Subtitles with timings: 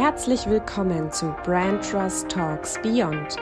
[0.00, 3.36] Herzlich willkommen zu Brand Trust Talks Beyond,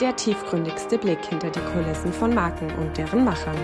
[0.00, 3.54] der tiefgründigste Blick hinter die Kulissen von Marken und deren Machern.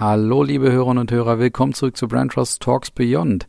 [0.00, 3.46] Hallo, liebe Hörerinnen und Hörer, willkommen zurück zu Brand Trust Talks Beyond.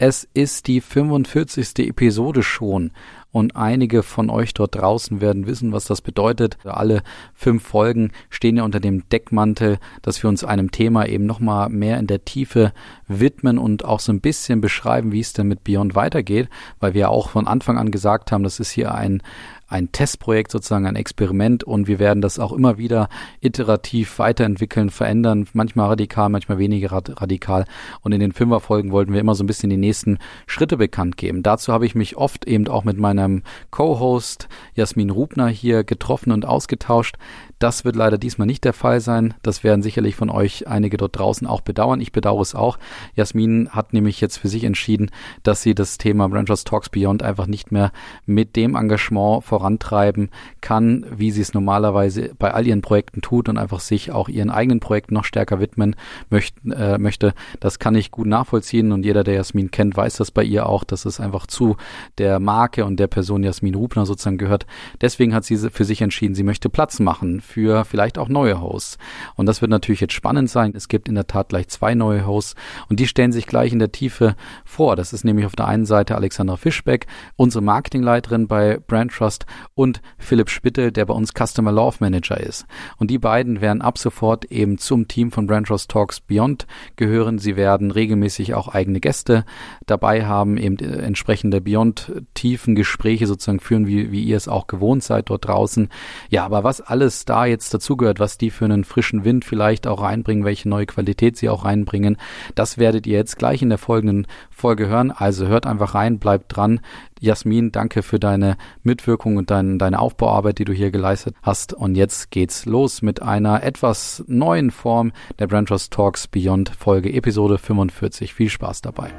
[0.00, 1.88] Es ist die 45.
[1.88, 2.92] Episode schon
[3.32, 6.56] und einige von euch dort draußen werden wissen, was das bedeutet.
[6.64, 7.02] Alle
[7.34, 11.98] fünf Folgen stehen ja unter dem Deckmantel, dass wir uns einem Thema eben nochmal mehr
[11.98, 12.72] in der Tiefe
[13.08, 17.10] widmen und auch so ein bisschen beschreiben, wie es denn mit Beyond weitergeht, weil wir
[17.10, 19.20] auch von Anfang an gesagt haben, das ist hier ein
[19.68, 23.08] ein Testprojekt sozusagen, ein Experiment und wir werden das auch immer wieder
[23.40, 27.66] iterativ weiterentwickeln, verändern, manchmal radikal, manchmal weniger radikal
[28.00, 31.42] und in den Fünferfolgen wollten wir immer so ein bisschen die nächsten Schritte bekannt geben.
[31.42, 36.46] Dazu habe ich mich oft eben auch mit meinem Co-Host Jasmin Rubner hier getroffen und
[36.46, 37.16] ausgetauscht.
[37.58, 39.34] Das wird leider diesmal nicht der Fall sein.
[39.42, 42.00] Das werden sicherlich von euch einige dort draußen auch bedauern.
[42.00, 42.78] Ich bedauere es auch.
[43.14, 45.10] Jasmin hat nämlich jetzt für sich entschieden,
[45.42, 47.90] dass sie das Thema Branchers Talks Beyond einfach nicht mehr
[48.26, 53.58] mit dem Engagement vorantreiben kann, wie sie es normalerweise bei all ihren Projekten tut und
[53.58, 55.96] einfach sich auch ihren eigenen Projekten noch stärker widmen
[56.30, 57.34] möchten, äh, möchte.
[57.58, 60.84] Das kann ich gut nachvollziehen und jeder, der Jasmin kennt, weiß das bei ihr auch,
[60.84, 61.76] dass es einfach zu
[62.18, 64.66] der Marke und der Person Jasmin Rubner sozusagen gehört.
[65.00, 68.98] Deswegen hat sie für sich entschieden, sie möchte Platz machen für vielleicht auch neue Hosts.
[69.34, 70.72] Und das wird natürlich jetzt spannend sein.
[70.76, 72.54] Es gibt in der Tat gleich zwei neue Hosts
[72.88, 74.94] und die stellen sich gleich in der Tiefe vor.
[74.94, 77.06] Das ist nämlich auf der einen Seite Alexandra Fischbeck,
[77.36, 82.66] unsere Marketingleiterin bei Brand Trust und Philipp Spittel, der bei uns Customer Love Manager ist.
[82.98, 86.66] Und die beiden werden ab sofort eben zum Team von Brand Trust Talks Beyond
[86.96, 87.38] gehören.
[87.38, 89.44] Sie werden regelmäßig auch eigene Gäste
[89.86, 94.66] dabei haben, eben äh, entsprechende Beyond tiefen Gespräche sozusagen führen, wie, wie ihr es auch
[94.66, 95.88] gewohnt seid dort draußen.
[96.28, 100.02] Ja, aber was alles da jetzt dazugehört, was die für einen frischen Wind vielleicht auch
[100.02, 102.16] reinbringen, welche neue Qualität sie auch reinbringen,
[102.54, 105.10] das werdet ihr jetzt gleich in der folgenden Folge hören.
[105.10, 106.80] Also hört einfach rein, bleibt dran.
[107.20, 111.72] Jasmin, danke für deine Mitwirkung und dein, deine Aufbauarbeit, die du hier geleistet hast.
[111.72, 117.12] Und jetzt geht's los mit einer etwas neuen Form der Brand Trust Talks Beyond Folge
[117.12, 118.34] Episode 45.
[118.34, 119.10] Viel Spaß dabei.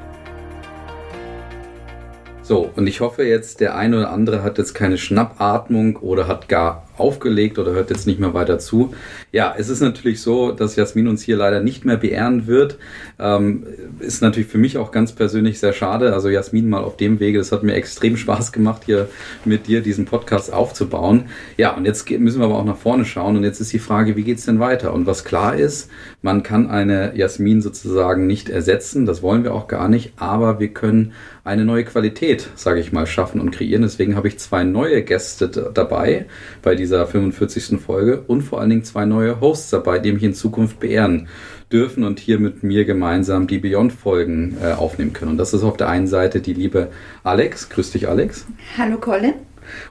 [2.49, 6.49] So, und ich hoffe jetzt, der eine oder andere hat jetzt keine Schnappatmung oder hat
[6.49, 8.93] gar aufgelegt oder hört jetzt nicht mehr weiter zu.
[9.31, 12.77] Ja, es ist natürlich so, dass Jasmin uns hier leider nicht mehr beehren wird.
[13.17, 13.65] Ähm,
[13.99, 16.13] ist natürlich für mich auch ganz persönlich sehr schade.
[16.13, 19.07] Also Jasmin mal auf dem Wege, das hat mir extrem Spaß gemacht, hier
[19.45, 21.25] mit dir diesen Podcast aufzubauen.
[21.57, 23.38] Ja, und jetzt müssen wir aber auch nach vorne schauen.
[23.38, 24.93] Und jetzt ist die Frage, wie geht's denn weiter?
[24.93, 25.89] Und was klar ist,
[26.21, 29.05] man kann eine Jasmin sozusagen nicht ersetzen.
[29.05, 30.13] Das wollen wir auch gar nicht.
[30.17, 31.13] Aber wir können
[31.45, 33.83] eine neue Qualität, sage ich mal, schaffen und kreieren.
[33.83, 36.25] Deswegen habe ich zwei neue Gäste dabei
[36.61, 37.79] bei diesem dieser 45.
[37.79, 41.27] Folge und vor allen Dingen zwei neue Hosts dabei, die mich in Zukunft beehren
[41.72, 45.31] dürfen und hier mit mir gemeinsam die Beyond-Folgen äh, aufnehmen können.
[45.31, 46.89] Und das ist auf der einen Seite die liebe
[47.23, 47.69] Alex.
[47.69, 48.47] Grüß dich, Alex.
[48.75, 49.35] Hallo, Colin.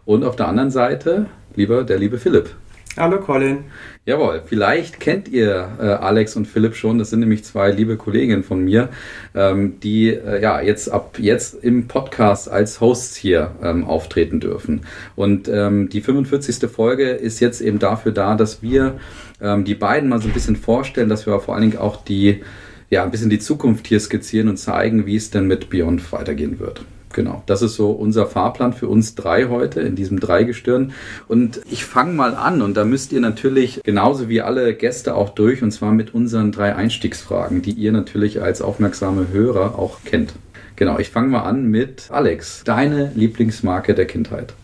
[0.04, 2.50] Und auf der anderen Seite lieber der liebe Philipp.
[2.98, 3.58] Hallo Colin.
[4.06, 6.98] Jawohl, vielleicht kennt ihr äh, Alex und Philipp schon.
[6.98, 8.88] Das sind nämlich zwei liebe Kolleginnen von mir,
[9.36, 14.80] ähm, die äh, ja jetzt ab jetzt im Podcast als Hosts hier ähm, auftreten dürfen.
[15.14, 16.68] Und ähm, die 45.
[16.68, 18.98] Folge ist jetzt eben dafür da, dass wir
[19.40, 22.42] ähm, die beiden mal so ein bisschen vorstellen, dass wir vor allen Dingen auch die
[22.90, 26.58] ja ein bisschen die Zukunft hier skizzieren und zeigen, wie es denn mit Beyond weitergehen
[26.58, 26.84] wird.
[27.12, 30.92] Genau, das ist so unser Fahrplan für uns drei heute in diesem Dreigestirn.
[31.26, 35.30] Und ich fange mal an und da müsst ihr natürlich genauso wie alle Gäste auch
[35.30, 40.34] durch und zwar mit unseren drei Einstiegsfragen, die ihr natürlich als aufmerksame Hörer auch kennt.
[40.76, 42.62] Genau, ich fange mal an mit Alex.
[42.64, 44.54] Deine Lieblingsmarke der Kindheit?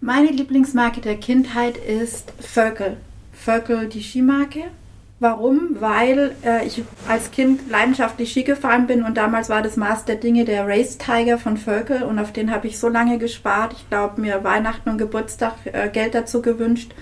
[0.00, 2.96] Meine Lieblingsmarke der Kindheit ist Völkel.
[3.32, 4.64] Völkel, die Skimarke.
[5.22, 5.76] Warum?
[5.80, 10.16] Weil äh, ich als Kind leidenschaftlich Ski gefahren bin und damals war das Maß der
[10.16, 13.74] Dinge der Race Tiger von Völkel und auf den habe ich so lange gespart.
[13.74, 16.94] Ich glaube, mir Weihnachten und Geburtstag äh, Geld dazu gewünscht.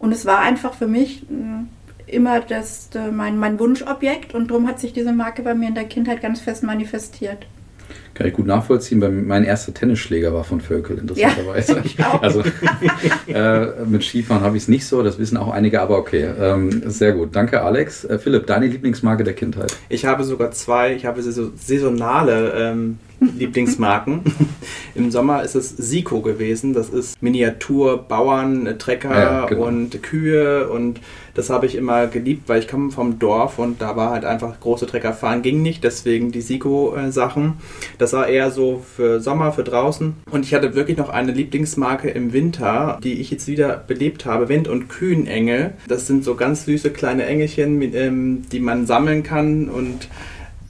[0.00, 4.66] Und es war einfach für mich äh, immer das, äh, mein, mein Wunschobjekt und darum
[4.66, 7.46] hat sich diese Marke bei mir in der Kindheit ganz fest manifestiert.
[8.14, 9.26] Kann ich gut nachvollziehen.
[9.26, 11.82] Mein erster Tennisschläger war von Völkel, interessanterweise.
[11.96, 12.42] Ja, also
[13.26, 16.28] äh, mit Skifahren habe ich es nicht so, das wissen auch einige, aber okay.
[16.38, 17.34] Ähm, sehr gut.
[17.34, 18.04] Danke, Alex.
[18.04, 19.74] Äh, Philipp, deine Lieblingsmarke der Kindheit?
[19.88, 20.94] Ich habe sogar zwei.
[20.94, 22.98] Ich habe saisonale ähm,
[23.38, 24.20] Lieblingsmarken.
[24.94, 26.74] Im Sommer ist es Siko gewesen.
[26.74, 29.66] Das ist Miniatur, Bauern, Trecker ja, genau.
[29.66, 31.00] und Kühe und
[31.34, 34.60] das habe ich immer geliebt, weil ich komme vom Dorf und da war halt einfach
[34.60, 37.54] große Trecker fahren ging nicht, deswegen die Siko-Sachen.
[37.98, 40.14] Das war eher so für Sommer, für draußen.
[40.30, 44.48] Und ich hatte wirklich noch eine Lieblingsmarke im Winter, die ich jetzt wieder belebt habe.
[44.48, 45.72] Wind- und Kühnengel.
[45.88, 50.08] Das sind so ganz süße kleine Engelchen, ähm, die man sammeln kann und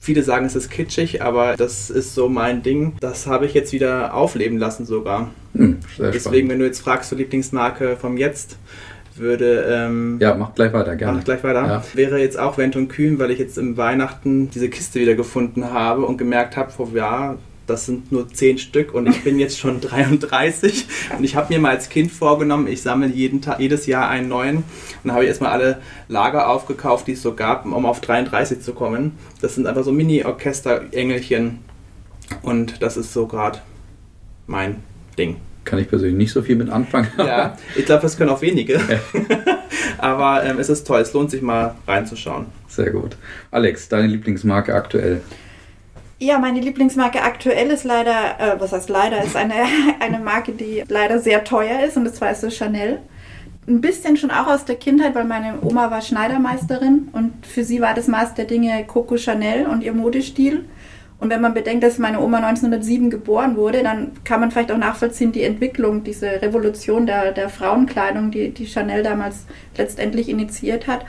[0.05, 2.97] Viele sagen, es ist kitschig, aber das ist so mein Ding.
[2.99, 5.31] Das habe ich jetzt wieder aufleben lassen sogar.
[5.55, 6.49] Hm, Deswegen, spannend.
[6.49, 8.57] wenn du jetzt fragst zur Lieblingsmarke vom Jetzt,
[9.15, 9.65] würde.
[9.69, 11.19] Ähm, ja, mach gleich weiter, gerne.
[11.19, 11.67] Mach gleich weiter.
[11.67, 11.85] Ja.
[11.95, 15.71] Wäre jetzt auch Wendt und Kühn, weil ich jetzt im Weihnachten diese Kiste wieder gefunden
[15.73, 17.37] habe und gemerkt habe, vor ja,
[17.67, 20.87] das sind nur zehn Stück und ich bin jetzt schon 33
[21.17, 24.29] und ich habe mir mal als Kind vorgenommen, ich sammle jeden Tag, jedes Jahr einen
[24.29, 24.65] neuen und
[25.05, 28.73] dann habe ich erstmal alle Lager aufgekauft, die es so gab, um auf 33 zu
[28.75, 29.13] kommen.
[29.41, 31.59] Das sind einfach so Mini-Orchester-Engelchen
[32.43, 33.61] und das ist so gerade
[34.47, 34.77] mein
[35.19, 37.09] Ding kann ich persönlich nicht so viel mit anfangen.
[37.19, 38.81] Ja, ich glaube, das können auch wenige.
[39.99, 42.47] Aber ähm, es ist toll, es lohnt sich mal reinzuschauen.
[42.69, 43.17] Sehr gut.
[43.51, 45.21] Alex, deine Lieblingsmarke aktuell?
[46.23, 49.55] Ja, meine Lieblingsmarke aktuell ist leider, äh, was heißt leider, ist eine,
[49.99, 53.01] eine Marke, die leider sehr teuer ist und das war so Chanel.
[53.67, 57.81] Ein bisschen schon auch aus der Kindheit, weil meine Oma war Schneidermeisterin und für sie
[57.81, 60.65] war das Maß der Dinge Coco Chanel und ihr Modestil.
[61.19, 64.79] Und wenn man bedenkt, dass meine Oma 1907 geboren wurde, dann kann man vielleicht auch
[64.79, 69.47] nachvollziehen, die Entwicklung, diese Revolution der, der Frauenkleidung, die, die Chanel damals
[69.77, 71.05] letztendlich initiiert hat.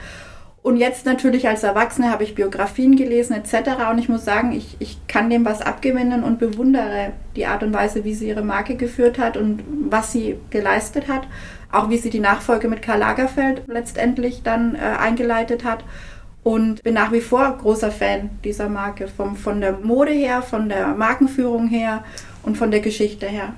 [0.63, 3.92] Und jetzt natürlich als Erwachsene habe ich Biografien gelesen etc.
[3.92, 7.74] Und ich muss sagen, ich, ich kann dem was abgewinnen und bewundere die Art und
[7.74, 11.27] Weise, wie sie ihre Marke geführt hat und was sie geleistet hat.
[11.69, 15.83] Auch wie sie die Nachfolge mit Karl Lagerfeld letztendlich dann äh, eingeleitet hat
[16.44, 20.69] und bin nach wie vor großer Fan dieser Marke, vom, von der Mode her, von
[20.69, 22.06] der Markenführung her
[22.44, 23.54] und von der Geschichte her.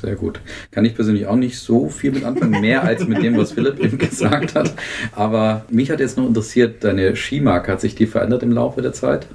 [0.00, 0.40] Sehr gut.
[0.70, 3.78] Kann ich persönlich auch nicht so viel mit anfangen, mehr als mit dem, was Philipp
[3.80, 4.74] eben gesagt hat.
[5.12, 8.92] Aber mich hat jetzt noch interessiert, deine Skimarke, hat sich die verändert im Laufe der
[8.92, 9.26] Zeit?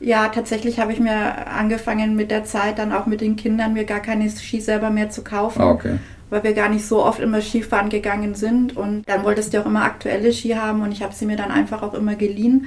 [0.00, 3.84] Ja, tatsächlich habe ich mir angefangen mit der Zeit dann auch mit den Kindern mir
[3.84, 5.62] gar keine Ski selber mehr zu kaufen.
[5.62, 5.98] Ah, okay
[6.34, 8.76] weil wir gar nicht so oft immer Skifahren gegangen sind.
[8.76, 11.52] Und dann wolltest du auch immer aktuelle Ski haben und ich habe sie mir dann
[11.52, 12.66] einfach auch immer geliehen.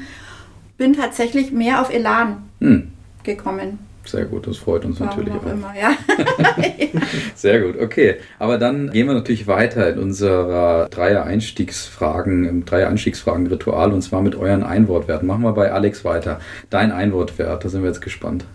[0.77, 2.91] Bin tatsächlich mehr auf Elan hm.
[3.23, 3.79] gekommen.
[4.07, 5.45] Sehr gut, das freut uns Warum natürlich auch.
[5.45, 5.51] auch.
[5.51, 5.91] Immer, ja.
[7.35, 8.15] Sehr gut, okay.
[8.39, 14.63] Aber dann gehen wir natürlich weiter in unserer Dreier-Einstiegsfragen, im Dreier-Einstiegsfragen-Ritual und zwar mit euren
[14.63, 15.27] Einwortwerten.
[15.27, 16.39] Machen wir bei Alex weiter.
[16.69, 18.45] Dein Einwortwert, da sind wir jetzt gespannt.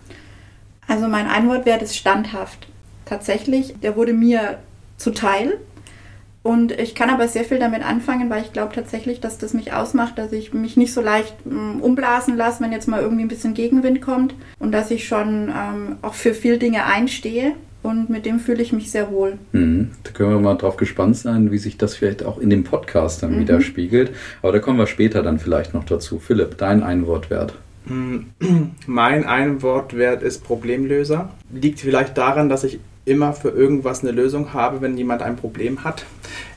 [0.87, 2.67] Also mein Einwortwert ist standhaft.
[3.05, 4.57] Tatsächlich, der wurde mir
[4.97, 5.59] zuteil.
[6.43, 9.71] Und ich kann aber sehr viel damit anfangen, weil ich glaube tatsächlich, dass das mich
[9.71, 13.29] ausmacht, dass ich mich nicht so leicht ähm, umblasen lasse, wenn jetzt mal irgendwie ein
[13.29, 17.53] bisschen Gegenwind kommt und dass ich schon ähm, auch für viele Dinge einstehe.
[17.81, 19.37] Und mit dem fühle ich mich sehr wohl.
[19.51, 19.91] Mhm.
[20.03, 23.23] Da können wir mal drauf gespannt sein, wie sich das vielleicht auch in dem Podcast
[23.23, 23.41] dann mhm.
[23.41, 24.11] widerspiegelt.
[24.41, 26.19] Aber da kommen wir später dann vielleicht noch dazu.
[26.19, 27.55] Philipp, dein Einwortwert.
[28.87, 31.31] Mein Einwortwert ist Problemlöser.
[31.51, 35.83] Liegt vielleicht daran, dass ich immer für irgendwas eine Lösung habe, wenn jemand ein Problem
[35.83, 36.05] hat.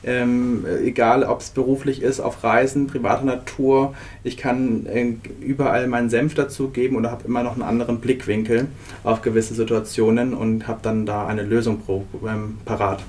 [0.03, 3.93] Ähm, egal, ob es beruflich ist, auf Reisen, privater Natur.
[4.23, 8.67] Ich kann äh, überall meinen Senf dazugeben oder habe immer noch einen anderen Blickwinkel
[9.03, 13.03] auf gewisse Situationen und habe dann da eine Lösung pro, ähm, parat.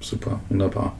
[0.00, 0.94] Super, wunderbar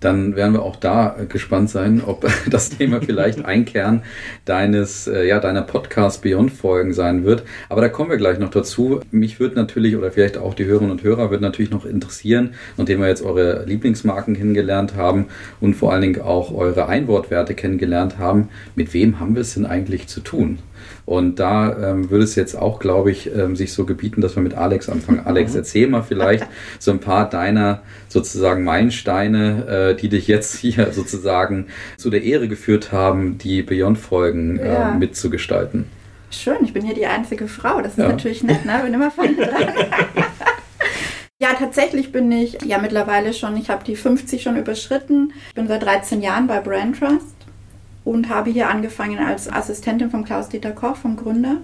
[0.00, 4.02] dann werden wir auch da äh, gespannt sein, ob das Thema vielleicht ein Kern
[4.44, 7.44] deines, äh, ja, deiner Podcast Beyond Folgen sein wird.
[7.68, 9.00] Aber da kommen wir gleich noch dazu.
[9.10, 13.00] Mich würde natürlich, oder vielleicht auch die Hörerinnen und Hörer, wird natürlich noch interessieren, nachdem
[13.00, 15.26] wir jetzt eure Lieblingsmarken kennengelernt haben
[15.60, 19.66] und vor allen Dingen auch eure Einwortwerte kennengelernt haben, mit wem haben wir es denn
[19.66, 20.58] eigentlich zu tun?
[21.04, 24.42] Und da ähm, würde es jetzt auch, glaube ich, ähm, sich so gebieten, dass wir
[24.42, 25.22] mit Alex anfangen.
[25.24, 25.58] Alex, mhm.
[25.58, 26.46] erzähl mal vielleicht
[26.78, 32.48] so ein paar deiner sozusagen Meilensteine, äh, die dich jetzt hier sozusagen zu der Ehre
[32.48, 34.94] geführt haben, die Beyond-Folgen äh, ja.
[34.94, 35.86] mitzugestalten.
[36.30, 37.80] Schön, ich bin hier die einzige Frau.
[37.80, 38.08] Das ist ja.
[38.08, 38.80] natürlich nett, ne?
[38.84, 39.68] Bin immer vorne dran.
[41.38, 45.34] Ja, tatsächlich bin ich ja mittlerweile schon, ich habe die 50 schon überschritten.
[45.48, 47.35] Ich bin seit 13 Jahren bei Brand Trust
[48.06, 51.56] und habe hier angefangen als Assistentin von Klaus-Dieter Koch, vom Gründer.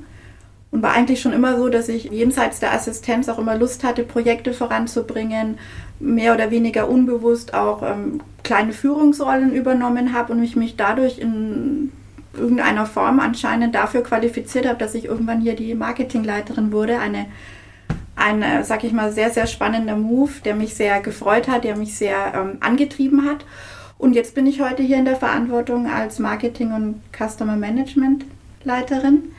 [0.72, 4.02] Und war eigentlich schon immer so, dass ich jenseits der Assistenz auch immer Lust hatte,
[4.02, 5.58] Projekte voranzubringen,
[6.00, 11.92] mehr oder weniger unbewusst auch ähm, kleine Führungsrollen übernommen habe und ich mich dadurch in
[12.34, 16.98] irgendeiner Form anscheinend dafür qualifiziert habe, dass ich irgendwann hier die Marketingleiterin wurde.
[16.98, 17.26] Eine,
[18.16, 21.76] ein, äh, sag ich mal, sehr, sehr spannender Move, der mich sehr gefreut hat, der
[21.76, 23.44] mich sehr ähm, angetrieben hat.
[24.02, 28.24] Und jetzt bin ich heute hier in der Verantwortung als Marketing- und Customer Management
[28.64, 29.30] Leiterin.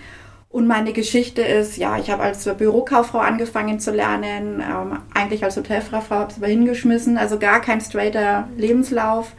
[0.50, 5.58] Und meine Geschichte ist, ja, ich habe als Bürokauffrau angefangen zu lernen, ähm, eigentlich als
[5.58, 9.34] Hotelfrau, habe es aber hingeschmissen, also gar kein straighter Lebenslauf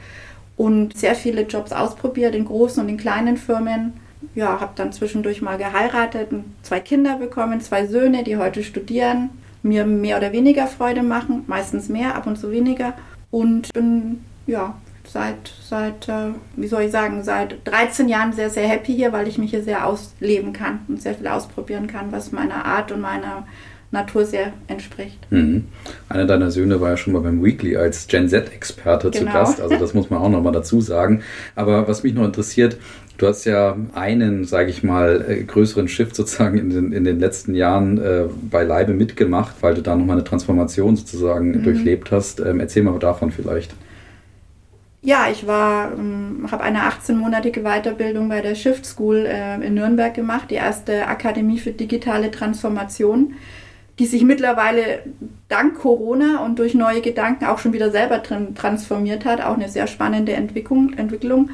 [0.58, 3.94] und sehr viele Jobs ausprobiert in großen und in kleinen Firmen.
[4.34, 6.28] Ja, habe dann zwischendurch mal geheiratet,
[6.62, 9.30] zwei Kinder bekommen, zwei Söhne, die heute studieren,
[9.62, 12.92] mir mehr oder weniger Freude machen, meistens mehr, ab und zu weniger.
[13.30, 14.74] Und bin ja
[15.06, 19.28] seit, seit äh, wie soll ich sagen, seit 13 Jahren sehr, sehr happy hier, weil
[19.28, 23.00] ich mich hier sehr ausleben kann und sehr viel ausprobieren kann, was meiner Art und
[23.00, 23.46] meiner
[23.90, 25.18] Natur sehr entspricht.
[25.30, 25.66] Mhm.
[26.08, 29.30] Einer deiner Söhne war ja schon mal beim Weekly als Gen Z-Experte genau.
[29.30, 31.22] zu Gast, also das muss man auch nochmal dazu sagen.
[31.54, 32.76] Aber was mich noch interessiert,
[33.16, 37.20] Du hast ja einen, sage ich mal, äh, größeren Shift sozusagen in den, in den
[37.20, 41.62] letzten Jahren äh, beileibe mitgemacht, weil du da nochmal eine Transformation sozusagen mhm.
[41.62, 42.40] durchlebt hast.
[42.40, 43.72] Ähm, erzähl mal davon vielleicht.
[45.04, 50.14] Ja, ich war, ähm, habe eine 18-monatige Weiterbildung bei der Shift School äh, in Nürnberg
[50.14, 53.34] gemacht, die erste Akademie für digitale Transformation
[53.98, 55.04] die sich mittlerweile
[55.48, 59.40] dank Corona und durch neue Gedanken auch schon wieder selber transformiert hat.
[59.40, 60.94] Auch eine sehr spannende Entwicklung.
[60.94, 61.50] Entwicklung.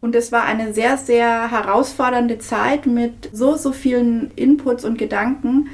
[0.00, 5.68] Und es war eine sehr, sehr herausfordernde Zeit mit so, so vielen Inputs und Gedanken,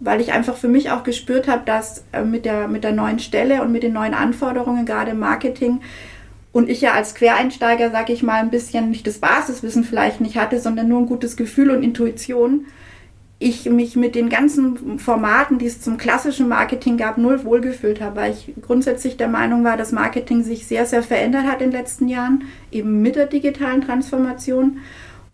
[0.00, 3.18] weil ich einfach für mich auch gespürt habe, dass äh, mit der, mit der neuen
[3.18, 5.80] Stelle und mit den neuen Anforderungen, gerade im Marketing,
[6.54, 10.36] und ich ja als Quereinsteiger, sage ich mal, ein bisschen nicht das Basiswissen vielleicht nicht
[10.36, 12.66] hatte, sondern nur ein gutes Gefühl und Intuition,
[13.40, 18.16] ich mich mit den ganzen Formaten, die es zum klassischen Marketing gab, null wohlgefühlt habe,
[18.16, 21.80] weil ich grundsätzlich der Meinung war, dass Marketing sich sehr, sehr verändert hat in den
[21.80, 24.78] letzten Jahren, eben mit der digitalen Transformation.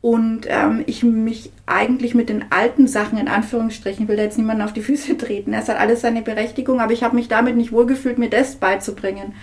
[0.00, 4.62] Und ähm, ich mich eigentlich mit den alten Sachen, in Anführungsstrichen, will da jetzt niemanden
[4.62, 5.52] auf die Füße treten.
[5.52, 9.34] Es hat alles seine Berechtigung, aber ich habe mich damit nicht wohlgefühlt, mir das beizubringen.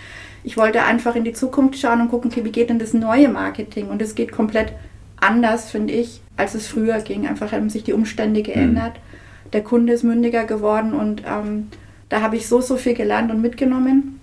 [0.44, 3.28] Ich wollte einfach in die Zukunft schauen und gucken, okay, wie geht denn das neue
[3.28, 3.88] Marketing?
[3.88, 4.72] Und es geht komplett
[5.16, 7.26] anders, finde ich, als es früher ging.
[7.26, 8.94] Einfach haben sich die Umstände geändert.
[8.94, 9.50] Mhm.
[9.52, 11.68] Der Kunde ist mündiger geworden und ähm,
[12.08, 14.20] da habe ich so, so viel gelernt und mitgenommen.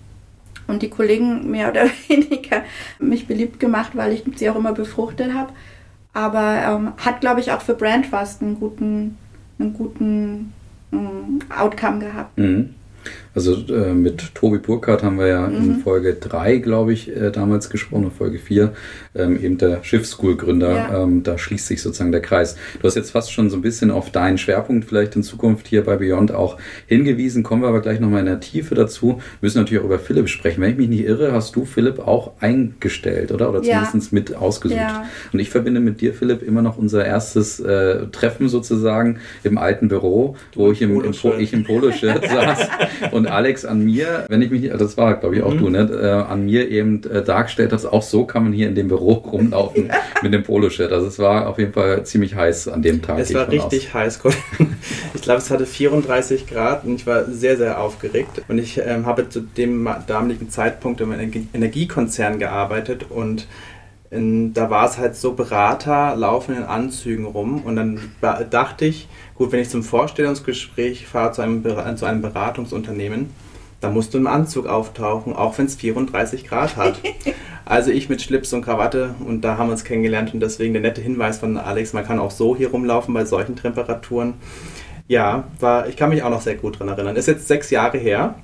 [0.66, 2.62] Und die Kollegen mehr oder weniger
[2.98, 5.52] mich beliebt gemacht, weil ich sie auch immer befruchtet habe.
[6.12, 9.18] Aber ähm, hat, glaube ich, auch für Brand Trust einen guten,
[9.58, 10.52] einen guten
[10.92, 12.38] ähm, Outcome gehabt.
[12.38, 12.74] Mhm.
[13.36, 15.56] Also äh, mit Tobi Burkhardt haben wir ja mhm.
[15.56, 18.72] in Folge 3, glaube ich, äh, damals gesprochen, Folge 4,
[19.14, 20.74] ähm, eben der Schiffsschool-Gründer.
[20.74, 21.02] Ja.
[21.02, 22.56] Ähm, da schließt sich sozusagen der Kreis.
[22.80, 25.84] Du hast jetzt fast schon so ein bisschen auf deinen Schwerpunkt vielleicht in Zukunft hier
[25.84, 27.42] bei Beyond auch hingewiesen.
[27.42, 29.16] Kommen wir aber gleich nochmal in der Tiefe dazu.
[29.18, 30.62] Wir müssen natürlich auch über Philipp sprechen.
[30.62, 33.50] Wenn ich mich nicht irre, hast du Philipp auch eingestellt, oder?
[33.50, 33.84] Oder ja.
[33.84, 34.80] zumindest mit ausgesucht.
[34.80, 35.04] Ja.
[35.34, 39.88] Und ich verbinde mit dir, Philipp, immer noch unser erstes äh, Treffen sozusagen im alten
[39.88, 42.68] Büro, wo ich im, im, ich im Poloshirt saß
[43.12, 45.58] und Alex an mir, wenn ich mich, das war glaube ich auch mhm.
[45.58, 48.74] du, ne, äh, an mir eben äh, dargestellt hast, auch so kann man hier in
[48.74, 49.90] dem Büro rumlaufen
[50.22, 50.92] mit dem Poloshirt.
[50.92, 53.18] Also es war auf jeden Fall ziemlich heiß an dem Tag.
[53.18, 53.94] Es war richtig aus.
[53.94, 54.20] heiß.
[55.14, 58.42] Ich glaube, es hatte 34 Grad und ich war sehr, sehr aufgeregt.
[58.48, 63.46] Und ich ähm, habe zu dem damaligen Zeitpunkt im Energiekonzern gearbeitet und
[64.16, 68.00] in, da war es halt so, Berater laufen in Anzügen rum und dann
[68.50, 71.62] dachte ich, gut, wenn ich zum Vorstellungsgespräch fahre zu einem,
[71.96, 73.30] zu einem Beratungsunternehmen,
[73.80, 77.00] da musst du im Anzug auftauchen, auch wenn es 34 Grad hat.
[77.68, 80.82] Also ich mit Schlips und Krawatte und da haben wir uns kennengelernt und deswegen der
[80.82, 84.34] nette Hinweis von Alex, man kann auch so hier rumlaufen bei solchen Temperaturen.
[85.08, 87.16] Ja, war, ich kann mich auch noch sehr gut daran erinnern.
[87.16, 88.36] Ist jetzt sechs Jahre her.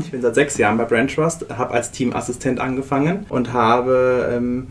[0.00, 4.68] Ich bin seit sechs Jahren bei Brand Trust, habe als Teamassistent angefangen und habe ähm,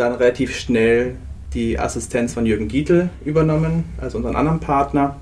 [0.00, 1.16] dann relativ schnell
[1.54, 5.16] die Assistenz von Jürgen Gietl übernommen, also unseren anderen Partner,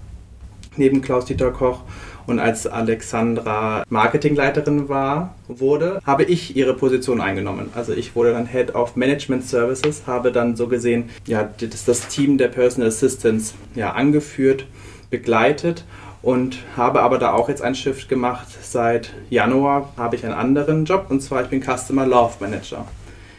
[0.77, 1.83] neben Klaus-Dieter Koch.
[2.27, 7.71] Und als Alexandra Marketingleiterin war, wurde, habe ich ihre Position eingenommen.
[7.75, 12.09] Also ich wurde dann Head of Management Services, habe dann so gesehen, ja, das, das
[12.09, 14.67] Team der Personal Assistants ja, angeführt,
[15.09, 15.85] begleitet
[16.21, 18.49] und habe aber da auch jetzt ein Shift gemacht.
[18.61, 22.85] Seit Januar habe ich einen anderen Job und zwar ich bin Customer Love Manager.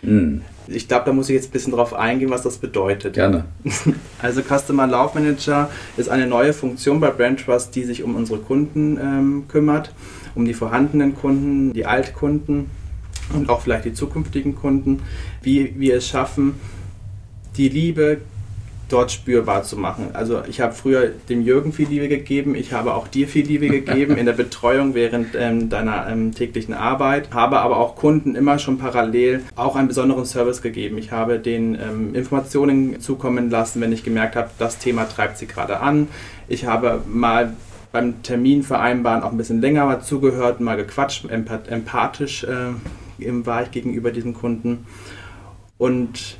[0.01, 0.41] Mhm.
[0.67, 3.13] Ich glaube, da muss ich jetzt ein bisschen drauf eingehen, was das bedeutet.
[3.15, 3.45] Gerne.
[4.21, 8.39] Also Customer Love Manager ist eine neue Funktion bei Brand Trust, die sich um unsere
[8.39, 9.93] Kunden ähm, kümmert,
[10.35, 12.69] um die vorhandenen Kunden, die Altkunden
[13.33, 15.01] und auch vielleicht die zukünftigen Kunden,
[15.41, 16.55] wie wir es schaffen,
[17.57, 18.19] die Liebe,
[18.89, 20.09] dort spürbar zu machen.
[20.13, 23.67] Also ich habe früher dem Jürgen viel Liebe gegeben, ich habe auch dir viel Liebe
[23.69, 28.59] gegeben in der Betreuung während ähm, deiner ähm, täglichen Arbeit, habe aber auch Kunden immer
[28.59, 30.97] schon parallel auch einen besonderen Service gegeben.
[30.97, 35.47] Ich habe den ähm, Informationen zukommen lassen, wenn ich gemerkt habe, das Thema treibt sie
[35.47, 36.07] gerade an.
[36.47, 37.53] Ich habe mal
[37.91, 43.71] beim Termin vereinbaren auch ein bisschen länger mal zugehört, mal gequatscht, empathisch äh, war ich
[43.71, 44.85] gegenüber diesen Kunden.
[45.77, 46.38] Und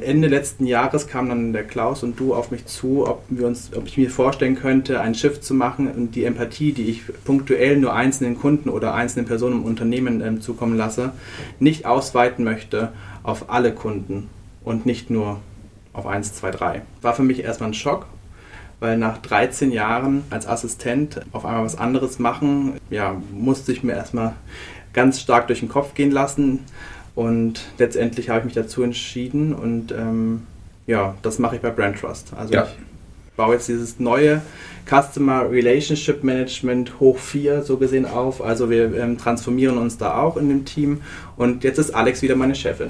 [0.00, 3.70] Ende letzten Jahres kam dann der Klaus und du auf mich zu, ob, wir uns,
[3.76, 7.76] ob ich mir vorstellen könnte, ein Schiff zu machen und die Empathie, die ich punktuell
[7.76, 11.12] nur einzelnen Kunden oder einzelnen Personen im Unternehmen ähm, zukommen lasse,
[11.58, 14.30] nicht ausweiten möchte auf alle Kunden
[14.64, 15.40] und nicht nur
[15.92, 16.82] auf 1, 2, 3.
[17.02, 18.06] War für mich erstmal ein Schock,
[18.80, 23.92] weil nach 13 Jahren als Assistent auf einmal was anderes machen, ja, musste ich mir
[23.92, 24.34] erstmal
[24.94, 26.60] ganz stark durch den Kopf gehen lassen
[27.14, 30.42] Und letztendlich habe ich mich dazu entschieden und ähm,
[30.86, 32.32] ja, das mache ich bei Brand Trust.
[32.36, 32.64] Also ja.
[32.64, 32.93] ich
[33.36, 34.42] baue jetzt dieses neue
[34.88, 38.42] Customer Relationship Management hoch 4 so gesehen auf.
[38.42, 41.00] Also wir ähm, transformieren uns da auch in dem Team
[41.36, 42.88] und jetzt ist Alex wieder meine Chefin.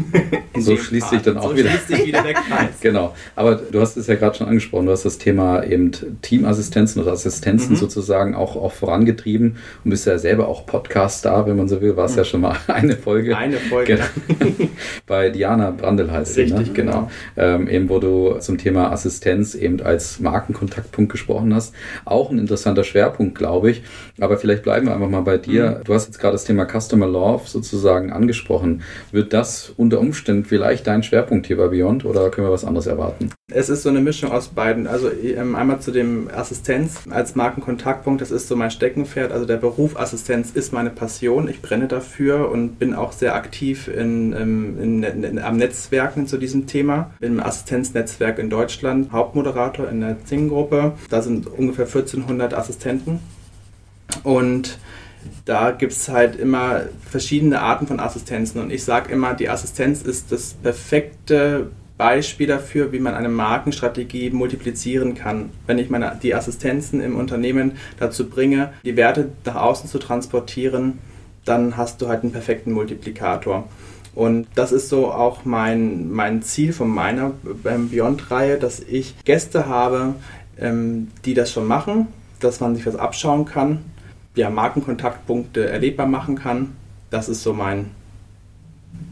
[0.58, 1.70] so schließt sich dann auch so wieder.
[1.70, 2.68] Schließt sich wieder der Kreis.
[2.80, 3.14] genau.
[3.34, 4.86] Aber du hast es ja gerade schon angesprochen.
[4.86, 5.90] Du hast das Thema eben
[6.22, 7.76] Teamassistenzen oder Assistenzen mhm.
[7.76, 11.96] sozusagen auch, auch vorangetrieben und bist ja selber auch Podcast-Star, wenn man so will.
[11.96, 12.18] Warst mhm.
[12.18, 13.36] ja schon mal eine Folge.
[13.36, 13.98] Eine Folge.
[14.28, 14.68] Genau.
[15.06, 16.70] Bei Diana Brandl heißt Richtig, sie, ne?
[16.72, 16.92] genau.
[16.92, 17.54] genau.
[17.54, 21.74] Ähm, eben, wo du zum Thema Assistenz eben als Markenkontaktpunkt gesprochen hast.
[22.04, 23.82] Auch ein interessanter Schwerpunkt, glaube ich.
[24.20, 25.78] Aber vielleicht bleiben wir einfach mal bei dir.
[25.78, 25.84] Mhm.
[25.84, 28.82] Du hast jetzt gerade das Thema Customer Love sozusagen sozusagen angesprochen.
[29.10, 32.86] Wird das unter Umständen vielleicht dein Schwerpunkt hier bei Beyond oder können wir was anderes
[32.86, 33.30] erwarten?
[33.52, 34.86] Es ist so eine Mischung aus beiden.
[34.86, 39.32] Also ähm, einmal zu dem Assistenz als Markenkontaktpunkt, das ist so mein Steckenpferd.
[39.32, 41.48] Also der Beruf Assistenz ist meine Passion.
[41.48, 46.38] Ich brenne dafür und bin auch sehr aktiv in, ähm, in, in, am Netzwerken zu
[46.38, 47.10] diesem Thema.
[47.20, 50.92] Im Assistenznetzwerk in Deutschland Hauptmoderator in der Zing-Gruppe.
[51.08, 53.20] Da sind ungefähr 1400 Assistenten.
[54.22, 54.78] Und
[55.44, 58.60] da gibt es halt immer verschiedene Arten von Assistenzen.
[58.60, 64.30] Und ich sage immer, die Assistenz ist das perfekte Beispiel dafür, wie man eine Markenstrategie
[64.30, 65.50] multiplizieren kann.
[65.66, 70.98] Wenn ich meine, die Assistenzen im Unternehmen dazu bringe, die Werte nach außen zu transportieren,
[71.44, 73.68] dann hast du halt einen perfekten Multiplikator.
[74.14, 77.32] Und das ist so auch mein, mein Ziel von meiner
[77.64, 80.14] ähm, Beyond-Reihe, dass ich Gäste habe,
[80.58, 82.08] ähm, die das schon machen,
[82.40, 83.84] dass man sich was abschauen kann
[84.34, 86.76] ja, Markenkontaktpunkte erlebbar machen kann.
[87.10, 87.90] Das ist so mein.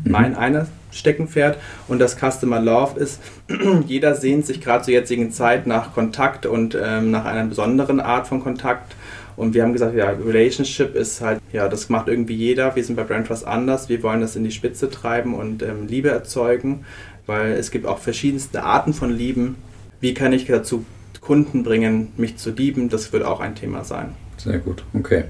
[0.04, 1.58] Mein eines Steckenpferd.
[1.86, 3.20] Und das Customer Love ist,
[3.86, 8.26] jeder sehnt sich gerade zur jetzigen Zeit nach Kontakt und ähm, nach einer besonderen Art
[8.26, 8.94] von Kontakt.
[9.36, 12.74] Und wir haben gesagt, ja, Relationship ist halt, ja, das macht irgendwie jeder.
[12.74, 13.88] Wir sind bei Brand Trust anders.
[13.88, 16.84] Wir wollen das in die Spitze treiben und ähm, Liebe erzeugen,
[17.26, 19.54] weil es gibt auch verschiedenste Arten von Lieben.
[20.00, 20.84] Wie kann ich dazu
[21.20, 22.88] Kunden bringen, mich zu lieben?
[22.88, 24.14] Das wird auch ein Thema sein.
[24.38, 25.24] Sehr gut, okay.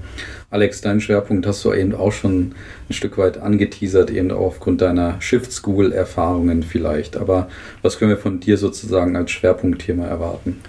[0.51, 2.53] Alex, deinen Schwerpunkt hast du eben auch schon
[2.89, 7.17] ein Stück weit angeteasert, eben auch aufgrund deiner Shift School-Erfahrungen vielleicht.
[7.17, 7.49] Aber
[7.81, 10.61] was können wir von dir sozusagen als Schwerpunktthema erwarten?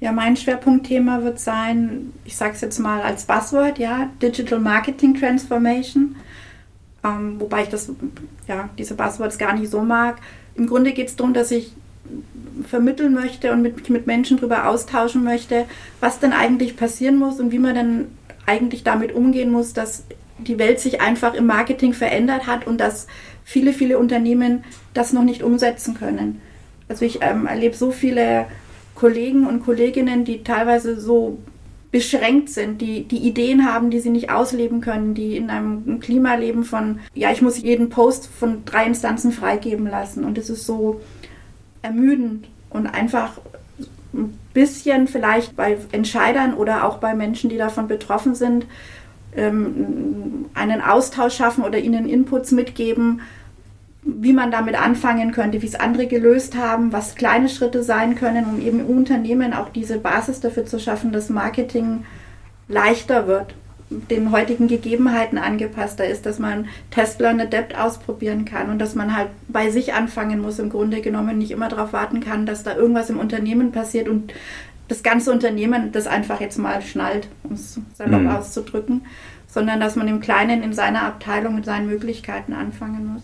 [0.00, 5.14] Ja, mein Schwerpunktthema wird sein, ich sage es jetzt mal als Buzzword, ja, Digital Marketing
[5.14, 6.16] Transformation.
[7.04, 7.90] Ähm, wobei ich das,
[8.48, 10.16] ja, diese Buzzwords gar nicht so mag.
[10.56, 11.72] Im Grunde geht es darum, dass ich
[12.68, 15.66] vermitteln möchte und mit, mit Menschen darüber austauschen möchte,
[16.00, 18.06] was denn eigentlich passieren muss und wie man dann
[18.46, 20.04] eigentlich damit umgehen muss, dass
[20.38, 23.06] die Welt sich einfach im Marketing verändert hat und dass
[23.44, 26.40] viele, viele Unternehmen das noch nicht umsetzen können.
[26.88, 28.46] Also ich ähm, erlebe so viele
[28.94, 31.38] Kollegen und Kolleginnen, die teilweise so
[31.90, 36.34] beschränkt sind, die, die Ideen haben, die sie nicht ausleben können, die in einem Klima
[36.34, 40.24] leben von, ja, ich muss jeden Post von drei Instanzen freigeben lassen.
[40.24, 41.00] Und es ist so,
[41.84, 43.32] ermüdend und einfach
[44.14, 48.66] ein bisschen vielleicht bei Entscheidern oder auch bei Menschen, die davon betroffen sind,
[49.36, 53.20] ähm, einen Austausch schaffen oder ihnen Inputs mitgeben,
[54.02, 58.44] wie man damit anfangen könnte, wie es andere gelöst haben, was kleine Schritte sein können,
[58.46, 62.04] um eben im Unternehmen auch diese Basis dafür zu schaffen, dass Marketing
[62.68, 63.54] leichter wird
[63.90, 69.16] den heutigen Gegebenheiten angepasster ist, dass man Tesla und Adept ausprobieren kann und dass man
[69.16, 72.74] halt bei sich anfangen muss, im Grunde genommen nicht immer darauf warten kann, dass da
[72.74, 74.32] irgendwas im Unternehmen passiert und
[74.88, 78.30] das ganze Unternehmen das einfach jetzt mal schnallt, um es salopp mhm.
[78.30, 79.02] auszudrücken,
[79.46, 83.22] sondern dass man im Kleinen in seiner Abteilung mit seinen Möglichkeiten anfangen muss.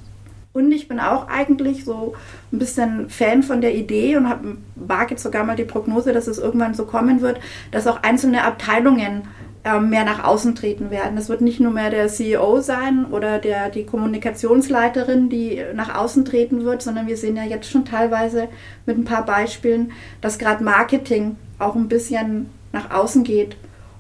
[0.53, 2.15] Und ich bin auch eigentlich so
[2.53, 6.27] ein bisschen Fan von der Idee und habe wage jetzt sogar mal die Prognose, dass
[6.27, 7.39] es irgendwann so kommen wird,
[7.71, 9.23] dass auch einzelne Abteilungen
[9.63, 11.17] mehr nach außen treten werden.
[11.17, 16.25] Das wird nicht nur mehr der CEO sein oder der, die Kommunikationsleiterin, die nach außen
[16.25, 18.49] treten wird, sondern wir sehen ja jetzt schon teilweise
[18.87, 19.93] mit ein paar Beispielen,
[20.23, 23.57] dass gerade Marketing auch ein bisschen nach außen geht.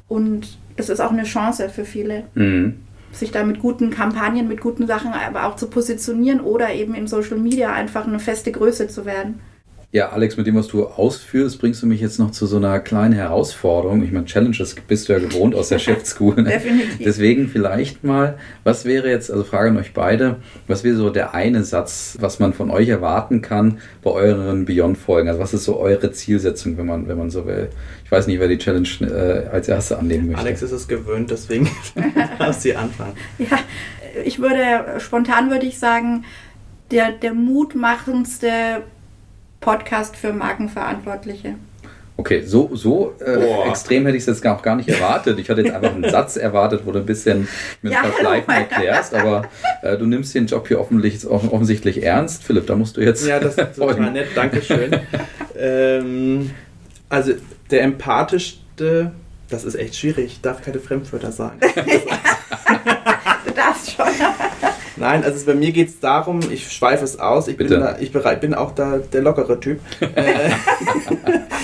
[0.08, 2.24] Und das ist auch eine Chance für viele.
[2.34, 2.80] Mhm.
[3.12, 7.08] sich da mit guten Kampagnen, mit guten Sachen aber auch zu positionieren oder eben in
[7.08, 9.40] Social Media einfach eine feste Größe zu werden.
[9.92, 12.78] Ja, Alex, mit dem, was du ausführst, bringst du mich jetzt noch zu so einer
[12.78, 14.04] kleinen Herausforderung.
[14.04, 16.36] Ich meine, Challenges bist du ja gewohnt aus der Chef School.
[16.36, 16.44] Ne?
[16.44, 16.98] Definitiv.
[17.04, 20.36] Deswegen vielleicht mal, was wäre jetzt, also Frage an euch beide,
[20.68, 25.28] was wäre so der eine Satz, was man von euch erwarten kann bei euren Beyond-Folgen?
[25.28, 27.70] Also was ist so eure Zielsetzung, wenn man, wenn man so will?
[28.04, 30.42] Ich weiß nicht, wer die Challenge äh, als Erste annehmen möchte.
[30.42, 31.68] Alex ist es gewöhnt, deswegen
[32.38, 33.14] darfst du anfangen.
[33.38, 33.58] Ja,
[34.24, 36.24] ich würde, spontan würde ich sagen,
[36.92, 38.84] der, der mutmachendste
[39.60, 41.56] Podcast für Markenverantwortliche.
[42.20, 45.38] Okay, so, so äh, extrem hätte ich es jetzt auch gar nicht erwartet.
[45.38, 47.48] Ich hatte jetzt einfach einen Satz erwartet, wo du ein bisschen
[47.80, 49.48] mit ja, Verschleifen erklärst, aber
[49.80, 52.44] äh, du nimmst den Job hier offensichtlich, offensichtlich ernst.
[52.44, 53.26] Philipp, da musst du jetzt.
[53.26, 55.00] Ja, das ist total nett, Dankeschön.
[55.58, 56.50] ähm,
[57.08, 57.32] also
[57.70, 59.12] der empathischste,
[59.48, 61.58] das ist echt schwierig, ich darf keine Fremdwörter sagen.
[63.46, 64.06] du darfst schon.
[65.00, 68.12] Nein, also bei mir geht es darum, ich schweife es aus, ich, bin, da, ich
[68.12, 69.80] bereit, bin auch da der lockere Typ.
[70.00, 70.50] Äh,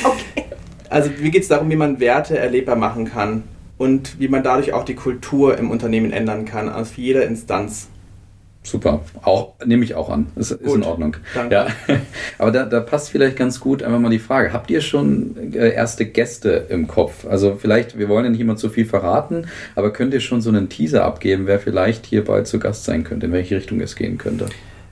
[0.05, 0.45] okay.
[0.89, 3.43] Also mir geht es darum, wie man Werte erlebbar machen kann
[3.77, 7.89] und wie man dadurch auch die Kultur im Unternehmen ändern kann, auf jeder Instanz.
[8.67, 10.27] Super, auch nehme ich auch an.
[10.35, 11.17] Ist, ist in Ordnung.
[11.35, 11.55] Danke.
[11.55, 11.67] Ja.
[12.39, 15.73] Aber da, da passt vielleicht ganz gut einfach mal die Frage: Habt ihr schon äh,
[15.73, 17.25] erste Gäste im Kopf?
[17.27, 20.51] Also vielleicht, wir wollen ja nicht immer zu viel verraten, aber könnt ihr schon so
[20.51, 23.95] einen Teaser abgeben, wer vielleicht hier bald zu Gast sein könnte, in welche Richtung es
[23.95, 24.47] gehen könnte?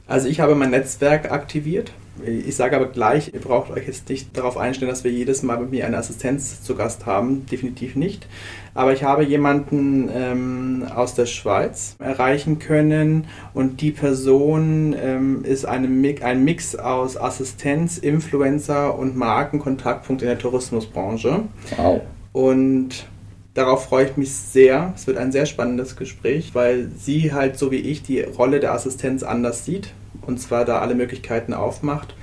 [0.07, 1.91] Also ich habe mein Netzwerk aktiviert.
[2.23, 5.59] Ich sage aber gleich, ihr braucht euch jetzt nicht darauf einstellen, dass wir jedes Mal
[5.59, 7.45] mit mir eine Assistenz zu Gast haben.
[7.47, 8.29] Definitiv nicht.
[8.73, 15.65] Aber ich habe jemanden ähm, aus der Schweiz erreichen können und die Person ähm, ist
[15.65, 15.89] eine,
[16.23, 21.41] ein Mix aus Assistenz, Influencer und Markenkontaktpunkt in der Tourismusbranche.
[21.77, 22.01] Wow.
[22.33, 23.09] Und
[23.55, 24.93] darauf freue ich mich sehr.
[24.95, 28.73] Es wird ein sehr spannendes Gespräch, weil sie halt so wie ich die Rolle der
[28.73, 29.91] Assistenz anders sieht
[30.27, 32.15] und zwar da alle Möglichkeiten aufmacht.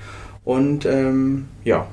[0.44, 1.86] Und ähm, ja,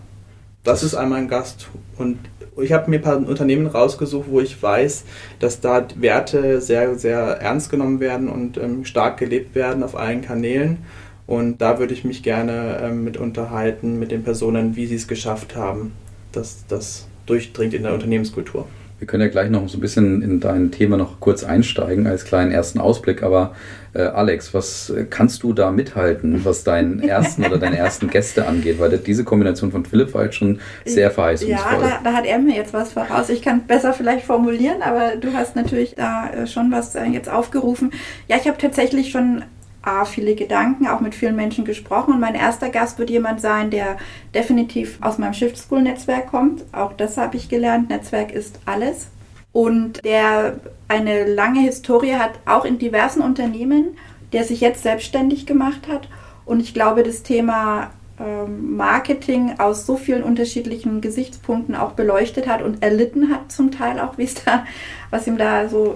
[0.64, 2.18] das ist einmal ein Gast und
[2.62, 5.06] ich habe mir ein paar Unternehmen rausgesucht, wo ich weiß,
[5.40, 10.22] dass da Werte sehr, sehr ernst genommen werden und ähm, stark gelebt werden auf allen
[10.22, 10.80] Kanälen.
[11.26, 15.08] Und da würde ich mich gerne ähm, mit unterhalten, mit den Personen, wie sie es
[15.08, 15.94] geschafft haben,
[16.32, 18.68] dass das durchdringt in der Unternehmenskultur.
[19.00, 22.26] Wir können ja gleich noch so ein bisschen in dein Thema noch kurz einsteigen als
[22.26, 23.24] kleinen ersten Ausblick.
[23.24, 23.56] Aber
[23.94, 28.80] äh, Alex, was kannst du da mithalten, was deinen ersten oder deine ersten Gäste angeht?
[28.80, 31.82] Weil diese Kombination von Philipp war jetzt schon sehr verheißungsvoll.
[31.82, 33.30] Ja, da, da, hat er mir jetzt was voraus.
[33.30, 37.30] Ich kann besser vielleicht formulieren, aber du hast natürlich da äh, schon was äh, jetzt
[37.30, 37.92] aufgerufen.
[38.28, 39.44] Ja, ich habe tatsächlich schon
[39.82, 42.14] A, viele Gedanken, auch mit vielen Menschen gesprochen.
[42.14, 43.98] Und mein erster Gast wird jemand sein, der
[44.34, 46.64] definitiv aus meinem Shift School Netzwerk kommt.
[46.74, 47.90] Auch das habe ich gelernt.
[47.90, 49.08] Netzwerk ist alles.
[49.52, 53.98] Und der eine lange Historie hat, auch in diversen Unternehmen,
[54.34, 56.08] der sich jetzt selbstständig gemacht hat.
[56.46, 62.62] Und ich glaube, das Thema ähm, Marketing aus so vielen unterschiedlichen Gesichtspunkten auch beleuchtet hat
[62.62, 64.66] und erlitten hat zum Teil auch, wie es da,
[65.10, 65.96] was ihm da so,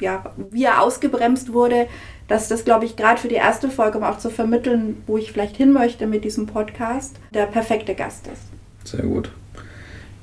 [0.00, 1.86] ja, wie er ausgebremst wurde,
[2.30, 5.32] dass das, glaube ich, gerade für die erste Folge, um auch zu vermitteln, wo ich
[5.32, 8.88] vielleicht hin möchte mit diesem Podcast, der perfekte Gast ist.
[8.88, 9.32] Sehr gut.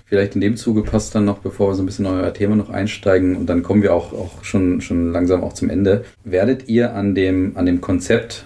[0.06, 2.56] Vielleicht in dem Zuge passt dann noch, bevor wir so ein bisschen in euer Thema
[2.56, 6.06] noch einsteigen und dann kommen wir auch, auch schon, schon langsam auch zum Ende.
[6.24, 8.46] Werdet ihr an dem, an dem Konzept,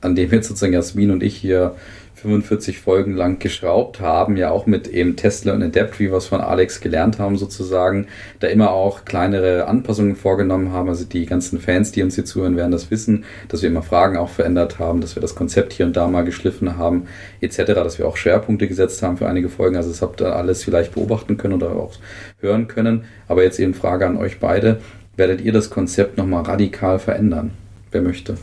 [0.00, 1.76] an dem jetzt sozusagen Jasmin und ich hier
[2.22, 6.26] 45 Folgen lang geschraubt haben, ja auch mit eben Tesla und Adept, wie wir es
[6.26, 8.06] von Alex gelernt haben sozusagen,
[8.38, 10.88] da immer auch kleinere Anpassungen vorgenommen haben.
[10.88, 14.16] Also die ganzen Fans, die uns hier zuhören, werden das wissen, dass wir immer Fragen
[14.16, 17.08] auch verändert haben, dass wir das Konzept hier und da mal geschliffen haben,
[17.40, 19.76] etc., dass wir auch Schwerpunkte gesetzt haben für einige Folgen.
[19.76, 21.94] Also das habt ihr alles vielleicht beobachten können oder auch
[22.40, 23.04] hören können.
[23.26, 24.78] Aber jetzt eben Frage an euch beide.
[25.16, 27.50] Werdet ihr das Konzept nochmal radikal verändern?
[27.90, 28.36] Wer möchte?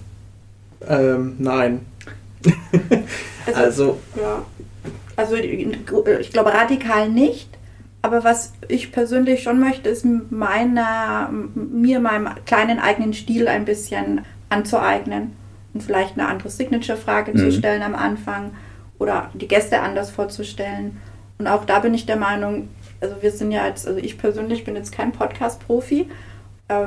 [0.87, 1.79] Ähm, nein.
[3.45, 4.45] Also, also, ja.
[5.15, 7.49] also ich glaube radikal nicht.
[8.01, 14.21] Aber was ich persönlich schon möchte, ist meiner, mir meinem kleinen eigenen Stil ein bisschen
[14.49, 15.33] anzueignen
[15.73, 17.37] und vielleicht eine andere Signature-Frage mhm.
[17.37, 18.51] zu stellen am Anfang
[18.99, 20.97] oder die Gäste anders vorzustellen.
[21.39, 22.69] Und auch da bin ich der Meinung,
[23.01, 26.09] also wir sind ja jetzt, also ich persönlich bin jetzt kein Podcast-Profi.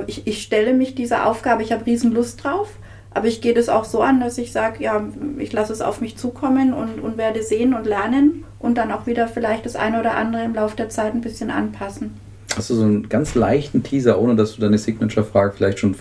[0.06, 2.70] Ich, ich stelle mich dieser Aufgabe, ich habe riesen Lust drauf.
[3.14, 5.02] Aber ich gehe das auch so an, dass ich sage, ja,
[5.38, 9.06] ich lasse es auf mich zukommen und, und werde sehen und lernen und dann auch
[9.06, 12.14] wieder vielleicht das eine oder andere im Laufe der Zeit ein bisschen anpassen.
[12.56, 15.94] Hast du so einen ganz leichten Teaser, ohne dass du deine Signature-Frage vielleicht schon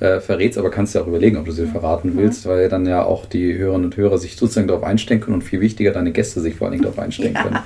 [0.00, 1.72] äh, verrätst, aber kannst ja auch überlegen, ob du sie mhm.
[1.72, 2.50] verraten willst, mhm.
[2.50, 5.60] weil dann ja auch die Hörerinnen und Hörer sich sozusagen darauf einstellen können und viel
[5.60, 7.42] wichtiger, deine Gäste sich vor allen Dingen darauf einstellen ja.
[7.42, 7.58] können.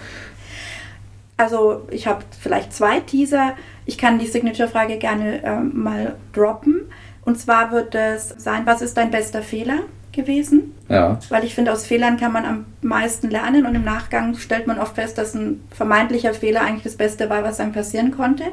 [1.37, 3.55] Also ich habe vielleicht zwei Teaser.
[3.87, 6.83] Ich kann die Signature-Frage gerne äh, mal droppen.
[7.25, 9.81] Und zwar wird es sein, was ist dein bester Fehler
[10.13, 10.75] gewesen?
[10.89, 11.19] Ja.
[11.29, 14.79] Weil ich finde, aus Fehlern kann man am meisten lernen und im Nachgang stellt man
[14.79, 18.45] oft fest, dass ein vermeintlicher Fehler eigentlich das Beste war, was einem passieren konnte.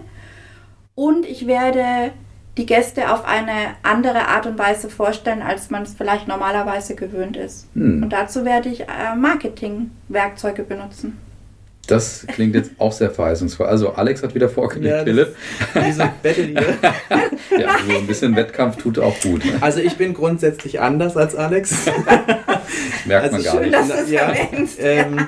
[0.95, 2.11] Und ich werde
[2.57, 7.37] die Gäste auf eine andere Art und Weise vorstellen, als man es vielleicht normalerweise gewöhnt
[7.37, 7.67] ist.
[7.75, 8.03] Hm.
[8.03, 11.19] Und dazu werde ich äh, Marketing-Werkzeuge benutzen.
[11.87, 13.65] Das klingt jetzt auch sehr verheißungsvoll.
[13.65, 15.35] Also Alex hat wieder vorgelegt, ja, Philipp.
[15.87, 16.61] Diese Battle hier.
[17.59, 19.41] ja, so ein bisschen Wettkampf tut auch gut.
[19.61, 21.85] Also ich bin grundsätzlich anders als Alex.
[23.05, 23.73] Merkt also man gar schön, nicht.
[23.73, 24.33] Dass ja,
[24.79, 25.27] ähm,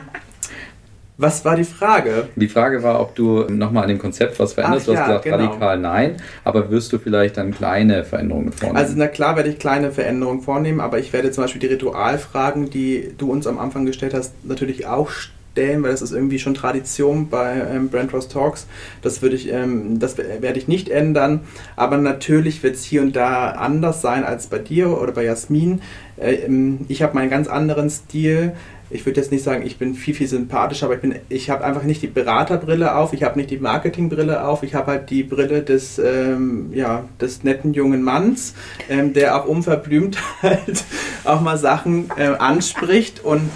[1.15, 2.27] Was war die Frage?
[2.35, 4.89] Die Frage war, ob du nochmal an dem Konzept was veränderst.
[4.89, 5.37] Ach, du hast ja, gesagt, genau.
[5.37, 8.77] radikal nein, aber wirst du vielleicht dann kleine Veränderungen vornehmen?
[8.77, 12.69] Also na klar werde ich kleine Veränderungen vornehmen, aber ich werde zum Beispiel die Ritualfragen,
[12.69, 16.53] die du uns am Anfang gestellt hast, natürlich auch stellen, weil das ist irgendwie schon
[16.53, 18.67] Tradition bei ähm, Brand Trust Talks.
[19.01, 21.41] Das würde ich, ähm, das werde ich nicht ändern,
[21.75, 25.81] aber natürlich wird es hier und da anders sein als bei dir oder bei Jasmin.
[26.17, 28.53] Äh, ähm, ich habe meinen ganz anderen Stil.
[28.91, 31.83] Ich würde jetzt nicht sagen, ich bin viel, viel sympathischer, aber ich ich habe einfach
[31.83, 35.61] nicht die Beraterbrille auf, ich habe nicht die Marketingbrille auf, ich habe halt die Brille
[35.61, 38.55] des, ähm, ja, des netten jungen Manns,
[38.89, 40.83] ähm, der auch unverblümt halt
[41.23, 43.23] auch mal Sachen äh, anspricht.
[43.23, 43.51] Und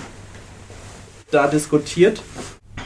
[1.34, 2.22] da diskutiert.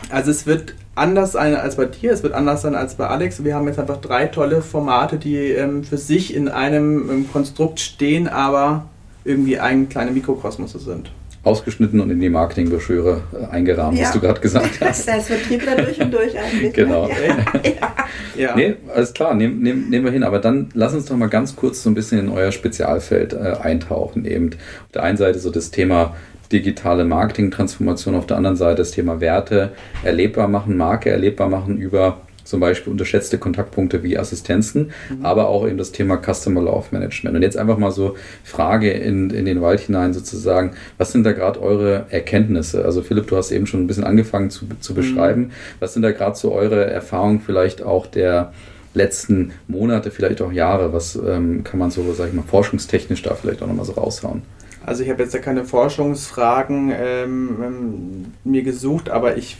[0.10, 3.44] Also es wird anders sein als bei dir, es wird anders sein als bei Alex.
[3.44, 7.80] Wir haben jetzt einfach drei tolle Formate, die ähm, für sich in einem ähm, Konstrukt
[7.80, 8.88] stehen, aber
[9.24, 11.12] irgendwie ein kleine Mikrokosmos sind
[11.48, 14.06] ausgeschnitten und in die Marketingbroschüre äh, eingerahmt, ja.
[14.06, 15.08] was du gerade gesagt hast.
[15.08, 16.74] das ist Vertrieb da durch und durch eigentlich.
[16.74, 17.08] genau.
[17.08, 17.96] Ja.
[18.36, 18.56] ja.
[18.56, 20.24] Nee, alles klar, nehmen, nehmen, nehmen wir hin.
[20.24, 23.56] Aber dann lass uns doch mal ganz kurz so ein bisschen in euer Spezialfeld äh,
[23.62, 24.26] eintauchen.
[24.26, 26.16] Eben auf der einen Seite so das Thema
[26.52, 29.72] digitale Marketing-Transformation, auf der anderen Seite das Thema Werte
[30.04, 35.26] erlebbar machen, Marke erlebbar machen über zum Beispiel unterschätzte Kontaktpunkte wie Assistenzen, mhm.
[35.26, 37.36] aber auch eben das Thema Customer Love Management.
[37.36, 41.34] Und jetzt einfach mal so Frage in, in den Wald hinein sozusagen, was sind da
[41.34, 42.86] gerade eure Erkenntnisse?
[42.86, 44.96] Also Philipp, du hast eben schon ein bisschen angefangen zu, zu mhm.
[44.96, 45.42] beschreiben.
[45.42, 45.52] Mhm.
[45.80, 48.54] Was sind da gerade so eure Erfahrungen vielleicht auch der
[48.94, 50.94] letzten Monate, vielleicht auch Jahre?
[50.94, 54.42] Was ähm, kann man so, sag ich mal, forschungstechnisch da vielleicht auch nochmal so raushauen?
[54.88, 59.58] Also ich habe jetzt ja keine Forschungsfragen ähm, ähm, mir gesucht, aber ich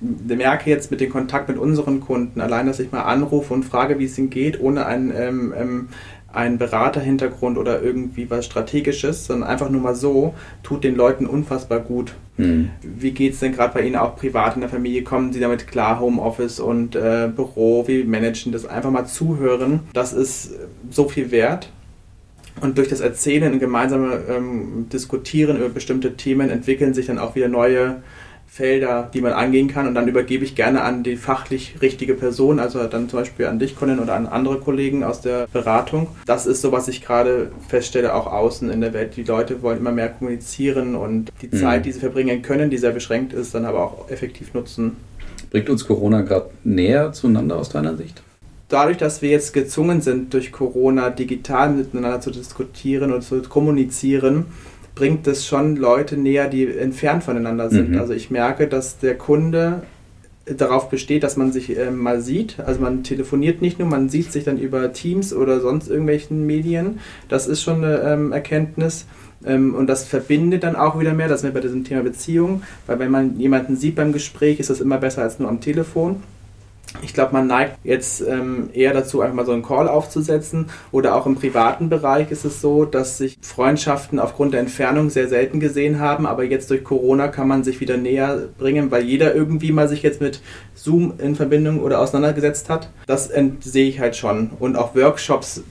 [0.00, 3.98] merke jetzt mit dem Kontakt mit unseren Kunden, allein, dass ich mal anrufe und frage,
[3.98, 5.88] wie es ihnen geht, ohne einen, ähm, ähm,
[6.32, 11.80] einen Beraterhintergrund oder irgendwie was Strategisches, sondern einfach nur mal so, tut den Leuten unfassbar
[11.80, 12.14] gut.
[12.36, 12.70] Mhm.
[12.80, 15.02] Wie geht es denn gerade bei Ihnen auch privat in der Familie?
[15.02, 18.66] Kommen Sie damit klar, Homeoffice und äh, Büro, wie managen das?
[18.66, 20.52] Einfach mal zuhören, das ist
[20.90, 21.70] so viel wert.
[22.60, 27.34] Und durch das Erzählen und gemeinsame ähm, Diskutieren über bestimmte Themen entwickeln sich dann auch
[27.34, 28.02] wieder neue
[28.54, 29.88] Felder, die man angehen kann.
[29.88, 33.58] Und dann übergebe ich gerne an die fachlich richtige Person, also dann zum Beispiel an
[33.58, 36.06] dich, Conan, oder an andere Kollegen aus der Beratung.
[36.26, 39.16] Das ist so, was ich gerade feststelle, auch außen in der Welt.
[39.16, 41.58] Die Leute wollen immer mehr kommunizieren und die mhm.
[41.58, 44.98] Zeit, die sie verbringen können, die sehr beschränkt ist, dann aber auch effektiv nutzen.
[45.50, 48.23] Bringt uns Corona gerade näher zueinander aus deiner Sicht?
[48.68, 54.46] Dadurch, dass wir jetzt gezwungen sind, durch Corona digital miteinander zu diskutieren und zu kommunizieren,
[54.94, 57.90] bringt es schon Leute näher, die entfernt voneinander sind.
[57.90, 57.98] Mhm.
[57.98, 59.82] Also ich merke, dass der Kunde
[60.46, 62.60] darauf besteht, dass man sich äh, mal sieht.
[62.60, 67.00] Also man telefoniert nicht nur, man sieht sich dann über Teams oder sonst irgendwelchen Medien.
[67.28, 69.06] Das ist schon eine ähm, Erkenntnis.
[69.46, 72.62] Ähm, und das verbindet dann auch wieder mehr, das sind wir bei diesem Thema Beziehung,
[72.86, 76.22] weil wenn man jemanden sieht beim Gespräch, ist das immer besser als nur am Telefon.
[77.02, 80.66] Ich glaube, man neigt jetzt ähm, eher dazu, einfach mal so einen Call aufzusetzen.
[80.92, 85.28] Oder auch im privaten Bereich ist es so, dass sich Freundschaften aufgrund der Entfernung sehr
[85.28, 86.26] selten gesehen haben.
[86.26, 90.02] Aber jetzt durch Corona kann man sich wieder näher bringen, weil jeder irgendwie mal sich
[90.02, 90.40] jetzt mit
[90.74, 92.90] Zoom in Verbindung oder auseinandergesetzt hat.
[93.06, 93.30] Das
[93.60, 94.50] sehe ich halt schon.
[94.58, 95.62] Und auch Workshops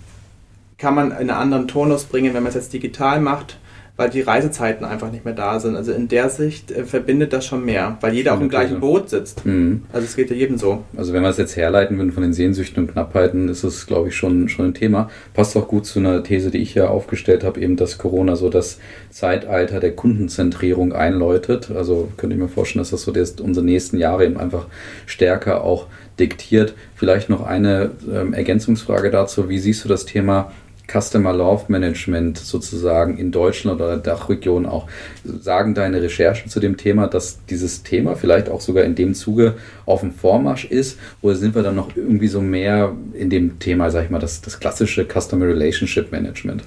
[0.77, 3.57] kann man in einen anderen Tonus bringen, wenn man es jetzt digital macht
[3.95, 5.75] weil die Reisezeiten einfach nicht mehr da sind.
[5.75, 9.09] Also in der Sicht äh, verbindet das schon mehr, weil jeder auf dem gleichen Boot
[9.09, 9.45] sitzt.
[9.45, 9.83] Mhm.
[9.93, 10.83] Also es geht ja jedem so.
[10.97, 14.09] Also wenn wir es jetzt herleiten würden von den Sehnsüchten und Knappheiten, ist es, glaube
[14.09, 15.11] ich, schon, schon ein Thema.
[15.35, 18.49] Passt auch gut zu einer These, die ich ja aufgestellt habe, eben, dass Corona so
[18.49, 18.79] das
[19.11, 21.69] Zeitalter der Kundenzentrierung einläutet.
[21.69, 24.65] Also könnte ich mir vorstellen, dass das so das unsere nächsten Jahre eben einfach
[25.05, 25.85] stärker auch
[26.19, 26.73] diktiert.
[26.95, 29.49] Vielleicht noch eine ähm, Ergänzungsfrage dazu.
[29.49, 30.51] Wie siehst du das Thema
[30.91, 34.87] Customer Love Management sozusagen in Deutschland oder der Dachregion auch.
[35.23, 39.55] Sagen deine Recherchen zu dem Thema, dass dieses Thema vielleicht auch sogar in dem Zuge
[39.85, 40.99] auf dem Vormarsch ist?
[41.21, 44.41] Oder sind wir dann noch irgendwie so mehr in dem Thema, sag ich mal, das,
[44.41, 46.63] das klassische Customer Relationship Management?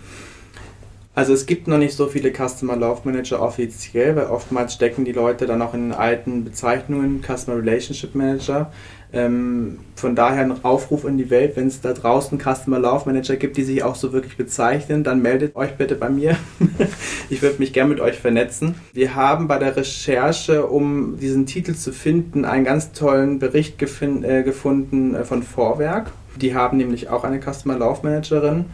[1.16, 5.12] Also es gibt noch nicht so viele Customer Love Manager offiziell, weil oftmals stecken die
[5.12, 8.70] Leute dann noch in alten Bezeichnungen, Customer Relationship Manager.
[9.16, 13.36] Ähm, von daher ein Aufruf in die Welt, wenn es da draußen Customer Love Manager
[13.36, 16.36] gibt, die sich auch so wirklich bezeichnen, dann meldet euch bitte bei mir.
[17.30, 18.74] ich würde mich gerne mit euch vernetzen.
[18.92, 24.42] Wir haben bei der Recherche, um diesen Titel zu finden, einen ganz tollen Bericht äh,
[24.42, 26.10] gefunden äh, von Vorwerk.
[26.38, 28.66] Die haben nämlich auch eine Customer Love Managerin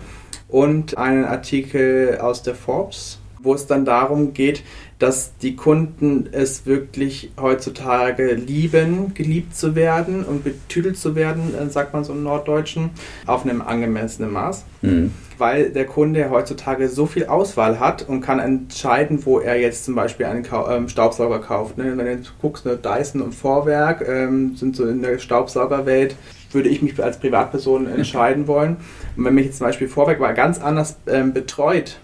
[0.49, 4.65] und einen Artikel aus der Forbes, wo es dann darum geht,
[5.03, 11.69] dass die Kunden es wirklich heutzutage lieben, geliebt zu werden und betüdelt zu werden, äh,
[11.69, 12.91] sagt man so im Norddeutschen,
[13.27, 14.65] auf einem angemessenen Maß.
[14.83, 15.13] Mhm.
[15.39, 19.97] Weil der Kunde heutzutage so viel Auswahl hat und kann entscheiden, wo er jetzt zum
[19.97, 21.79] Beispiel einen ähm, Staubsauger kauft.
[21.79, 21.97] Ne?
[21.97, 26.15] Wenn du jetzt guckst, ne, Dyson und Vorwerk ähm, sind so in der Staubsaugerwelt
[26.53, 28.77] würde ich mich als Privatperson entscheiden wollen.
[29.17, 31.99] Und wenn mich jetzt zum Beispiel Vorwerk mal ganz anders ähm, betreut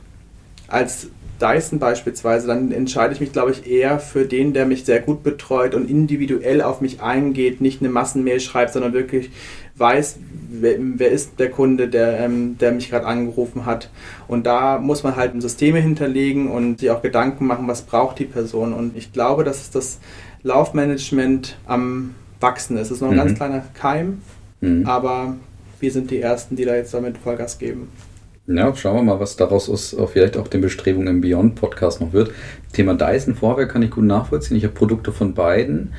[0.67, 1.09] als
[1.41, 5.23] Dyson beispielsweise, dann entscheide ich mich, glaube ich, eher für den, der mich sehr gut
[5.23, 9.31] betreut und individuell auf mich eingeht, nicht eine Massenmail schreibt, sondern wirklich
[9.77, 10.19] weiß,
[10.51, 13.91] wer, wer ist der Kunde, der, ähm, der mich gerade angerufen hat.
[14.27, 18.25] Und da muss man halt Systeme hinterlegen und sich auch Gedanken machen, was braucht die
[18.25, 18.73] Person.
[18.73, 19.99] Und ich glaube, dass das
[20.43, 22.87] Laufmanagement am Wachsen ist.
[22.87, 23.19] Es ist noch ein mhm.
[23.19, 24.23] ganz kleiner Keim,
[24.61, 24.87] mhm.
[24.87, 25.37] aber
[25.81, 27.89] wir sind die Ersten, die da jetzt damit Vollgas geben.
[28.51, 32.15] Ja, schauen wir mal, was daraus aus vielleicht auch den Bestrebungen im Beyond Podcast noch
[32.15, 32.33] wird.
[32.73, 34.57] Thema Dyson Vorwerk kann ich gut nachvollziehen.
[34.57, 35.93] Ich habe Produkte von beiden.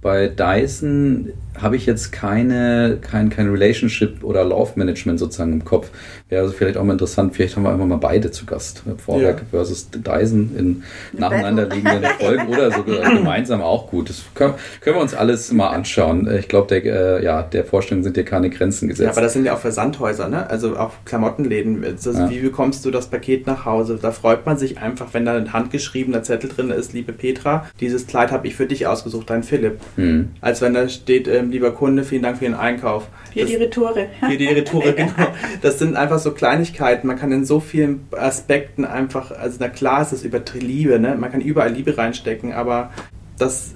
[0.00, 5.90] Bei Dyson habe ich jetzt keine, kein, kein Relationship oder Laufmanagement sozusagen im Kopf.
[6.28, 8.82] Wäre also vielleicht auch mal interessant, vielleicht haben wir einfach mal beide zu Gast.
[8.96, 9.44] Vorwerk ja.
[9.50, 14.08] versus Dyson in nacheinander liegenden Folgen oder sogar gemeinsam auch gut.
[14.08, 16.28] Das können, können, wir uns alles mal anschauen.
[16.38, 16.84] Ich glaube, der,
[17.20, 19.04] äh, ja, der Vorstellung sind dir keine Grenzen gesetzt.
[19.04, 20.48] Ja, aber das sind ja auch Versandhäuser, ne?
[20.48, 21.84] also auch Klamottenläden.
[21.84, 22.30] Also ja.
[22.30, 23.98] Wie bekommst du das Paket nach Hause?
[24.00, 28.06] Da freut man sich einfach, wenn da ein handgeschriebener Zettel drin ist, liebe Petra, dieses
[28.06, 29.80] Kleid habe ich für dich ausgesucht, dein Philipp.
[29.96, 30.30] Hm.
[30.40, 33.08] Als wenn da steht, äh, lieber Kunde, vielen Dank für den Einkauf.
[33.32, 34.06] Hier das, die Retoure.
[34.26, 35.28] Hier die Retoure, genau.
[35.60, 37.06] Das sind einfach so Kleinigkeiten.
[37.06, 41.16] Man kann in so vielen Aspekten einfach, also na klar ist es über Liebe, ne?
[41.18, 42.90] man kann überall Liebe reinstecken, aber
[43.38, 43.74] das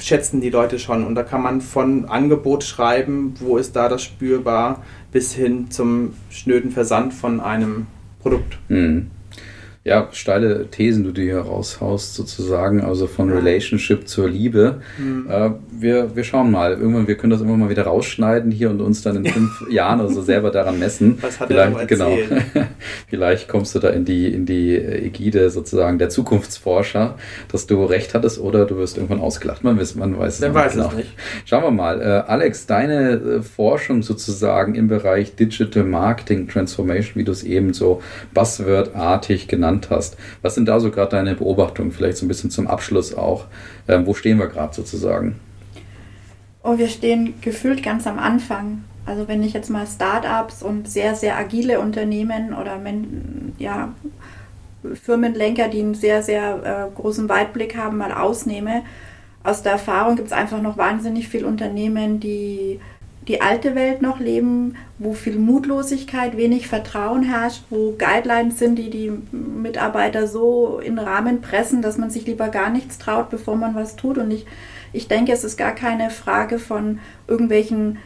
[0.00, 1.04] schätzen die Leute schon.
[1.04, 6.14] Und da kann man von Angebot schreiben, wo ist da das spürbar, bis hin zum
[6.30, 7.86] schnöden Versand von einem
[8.20, 8.58] Produkt.
[8.68, 9.10] Mhm
[9.88, 14.82] ja, steile Thesen du dir hier raushaust, sozusagen, also von Relationship zur Liebe.
[14.98, 15.26] Mhm.
[15.30, 16.72] Äh, wir, wir schauen mal.
[16.72, 20.00] Irgendwann, wir können das immer mal wieder rausschneiden hier und uns dann in fünf Jahren
[20.00, 21.16] oder so selber daran messen.
[21.22, 22.18] Was hat Vielleicht, er genau.
[23.08, 27.14] Vielleicht kommst du da in die, in die Ägide sozusagen der Zukunftsforscher,
[27.50, 29.64] dass du recht hattest oder du wirst irgendwann ausgelacht.
[29.64, 30.88] Man, weiß, man weiß es, weiß genau.
[30.88, 31.14] es nicht.
[31.46, 32.02] Schauen wir mal.
[32.02, 37.72] Äh, Alex, deine äh, Forschung sozusagen im Bereich Digital Marketing Transformation, wie du es eben
[37.72, 38.02] so
[38.34, 40.16] buzzwordartig genannt genannt hast.
[40.42, 41.92] Was sind da so gerade deine Beobachtungen?
[41.92, 43.46] Vielleicht so ein bisschen zum Abschluss auch.
[43.86, 45.38] Ähm, wo stehen wir gerade sozusagen?
[46.62, 48.84] Oh, wir stehen gefühlt ganz am Anfang.
[49.06, 52.78] Also wenn ich jetzt mal Startups und sehr, sehr agile Unternehmen oder
[53.58, 53.94] ja,
[55.02, 58.82] Firmenlenker, die einen sehr, sehr äh, großen Weitblick haben, mal ausnehme,
[59.44, 62.80] aus der Erfahrung gibt es einfach noch wahnsinnig viele Unternehmen, die
[63.28, 68.90] die alte Welt noch leben, wo viel Mutlosigkeit, wenig Vertrauen herrscht, wo Guidelines sind, die
[68.90, 73.74] die Mitarbeiter so in Rahmen pressen, dass man sich lieber gar nichts traut, bevor man
[73.74, 74.16] was tut.
[74.16, 74.46] Und ich,
[74.92, 77.98] ich denke, es ist gar keine Frage von irgendwelchen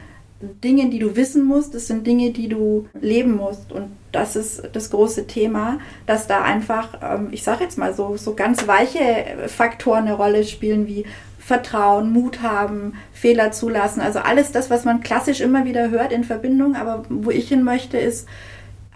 [0.43, 3.71] Dingen, die du wissen musst, es sind Dinge, die du leben musst.
[3.71, 8.17] Und das ist das große Thema, dass da einfach, ähm, ich sage jetzt mal so,
[8.17, 11.05] so ganz weiche Faktoren eine Rolle spielen, wie
[11.45, 14.01] Vertrauen, Mut haben, Fehler zulassen.
[14.01, 16.77] Also alles das, was man klassisch immer wieder hört in Verbindung.
[16.77, 18.29] Aber wo ich hin möchte, ist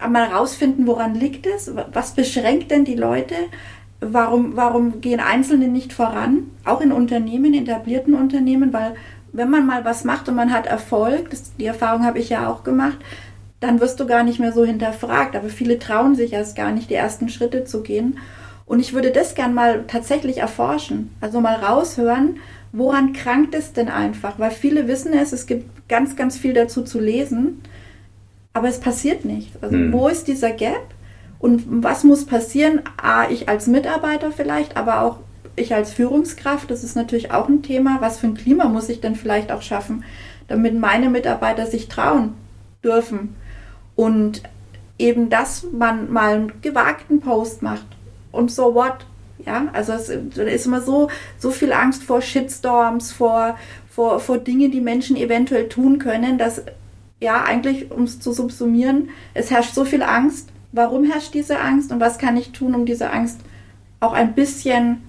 [0.08, 1.72] mal rausfinden, woran liegt es?
[1.92, 3.34] Was beschränkt denn die Leute?
[4.00, 6.50] Warum, warum gehen Einzelne nicht voran?
[6.64, 8.94] Auch in Unternehmen, etablierten Unternehmen, weil
[9.32, 12.48] wenn man mal was macht und man hat Erfolg, das, die Erfahrung habe ich ja
[12.48, 12.98] auch gemacht,
[13.58, 15.34] dann wirst du gar nicht mehr so hinterfragt.
[15.34, 18.18] Aber viele trauen sich erst gar nicht, die ersten Schritte zu gehen.
[18.66, 21.10] Und ich würde das gern mal tatsächlich erforschen.
[21.20, 22.40] Also mal raushören,
[22.72, 24.38] woran krankt es denn einfach?
[24.38, 27.62] Weil viele wissen es, es gibt ganz, ganz viel dazu zu lesen,
[28.52, 29.56] aber es passiert nichts.
[29.62, 29.92] Also hm.
[29.92, 30.82] wo ist dieser Gap?
[31.38, 32.82] Und was muss passieren?
[33.00, 35.18] A, ich als Mitarbeiter vielleicht, aber auch
[35.54, 37.98] ich als Führungskraft, das ist natürlich auch ein Thema.
[38.00, 40.02] Was für ein Klima muss ich denn vielleicht auch schaffen,
[40.48, 42.34] damit meine Mitarbeiter sich trauen
[42.82, 43.36] dürfen?
[43.94, 44.42] Und
[44.98, 47.95] eben, dass man mal einen gewagten Post macht
[48.32, 49.06] und so what?
[49.44, 51.08] Ja, also es ist immer so,
[51.38, 53.56] so viel Angst vor Shitstorms, vor,
[53.90, 56.62] vor, vor Dingen, die Menschen eventuell tun können, dass
[57.20, 60.48] ja eigentlich, um es zu subsumieren, es herrscht so viel Angst.
[60.72, 63.40] Warum herrscht diese Angst und was kann ich tun, um diese Angst
[64.00, 65.02] auch ein bisschen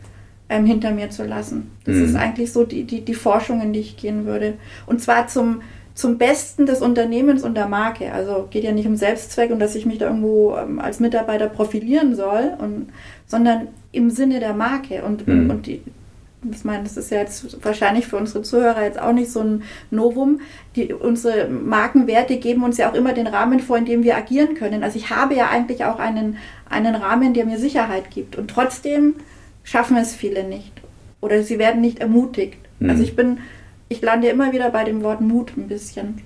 [0.50, 1.72] ähm, hinter mir zu lassen?
[1.84, 2.06] Das mhm.
[2.06, 4.54] ist eigentlich so die, die, die Forschung, in die ich gehen würde.
[4.86, 5.62] Und zwar zum,
[5.98, 8.14] zum Besten des Unternehmens und der Marke.
[8.14, 11.50] Also geht ja nicht um Selbstzweck und dass ich mich da irgendwo ähm, als Mitarbeiter
[11.50, 12.90] profilieren soll, und,
[13.26, 15.02] sondern im Sinne der Marke.
[15.04, 15.50] Und, mhm.
[15.50, 15.82] und die,
[16.52, 19.64] ich meine, das ist ja jetzt wahrscheinlich für unsere Zuhörer jetzt auch nicht so ein
[19.90, 20.42] Novum.
[20.76, 24.54] Die, unsere Markenwerte geben uns ja auch immer den Rahmen vor, in dem wir agieren
[24.54, 24.84] können.
[24.84, 26.38] Also ich habe ja eigentlich auch einen,
[26.70, 28.36] einen Rahmen, der mir Sicherheit gibt.
[28.36, 29.16] Und trotzdem
[29.64, 30.74] schaffen es viele nicht.
[31.22, 32.60] Oder sie werden nicht ermutigt.
[32.80, 32.92] Mhm.
[32.92, 33.40] Also ich bin,
[33.90, 36.22] ich lande immer wieder bei dem Wort Mut ein bisschen.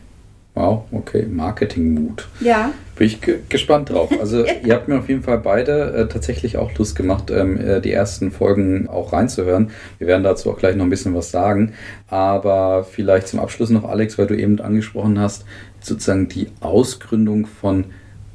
[0.54, 2.28] Wow, okay, Marketing-Mut.
[2.42, 2.74] Ja.
[2.98, 4.12] Bin ich gespannt drauf.
[4.20, 7.80] Also ihr habt mir auf jeden Fall beide äh, tatsächlich auch Lust gemacht, ähm, äh,
[7.80, 9.72] die ersten Folgen auch reinzuhören.
[9.98, 11.74] Wir werden dazu auch gleich noch ein bisschen was sagen.
[12.10, 15.46] Aber vielleicht zum Abschluss noch, Alex, weil du eben angesprochen hast,
[15.80, 17.86] sozusagen die Ausgründung von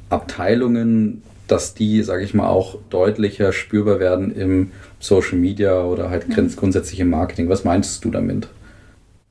[0.09, 6.27] Abteilungen, dass die, sage ich mal, auch deutlicher spürbar werden im Social Media oder halt
[6.29, 6.49] mhm.
[6.55, 7.47] grundsätzlich im Marketing.
[7.47, 8.47] Was meinst du damit?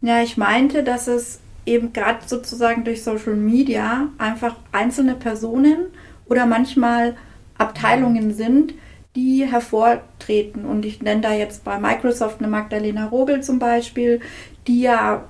[0.01, 5.87] Ja, ich meinte, dass es eben gerade sozusagen durch Social Media einfach einzelne Personen
[6.29, 7.17] oder manchmal
[7.59, 8.75] Abteilungen sind,
[9.17, 10.65] die hervortreten.
[10.65, 14.21] Und ich nenne da jetzt bei Microsoft eine Magdalena Rogel zum Beispiel,
[14.67, 15.25] die ja,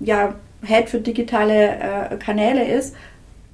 [0.00, 2.94] ja Head für digitale äh, Kanäle ist,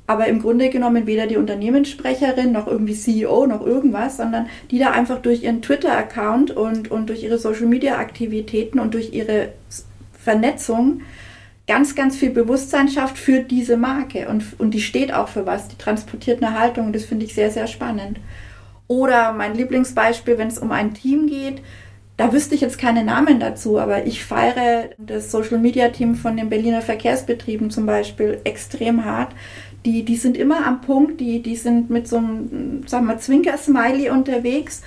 [0.09, 4.93] aber im Grunde genommen weder die Unternehmenssprecherin noch irgendwie CEO noch irgendwas, sondern die da
[4.93, 9.51] einfach durch ihren Twitter-Account und, und durch ihre Social-Media-Aktivitäten und durch ihre
[10.27, 11.03] Vernetzung
[11.69, 14.29] ganz, ganz viel Bewusstsein schafft für diese Marke.
[14.29, 17.53] Und, und die steht auch für was, die transportiert eine Haltung das finde ich sehr,
[17.53, 18.19] sehr spannend.
[18.89, 21.63] Oder mein Lieblingsbeispiel, wenn es um ein Team geht,
[22.17, 26.37] da wüsste ich jetzt keine Namen dazu, aber ich feiere das Social Media Team von
[26.37, 29.33] den Berliner Verkehrsbetrieben zum Beispiel extrem hart.
[29.85, 34.11] Die, die sind immer am Punkt, die, die sind mit so einem, sagen wir, Zwinker-Smiley
[34.11, 34.83] unterwegs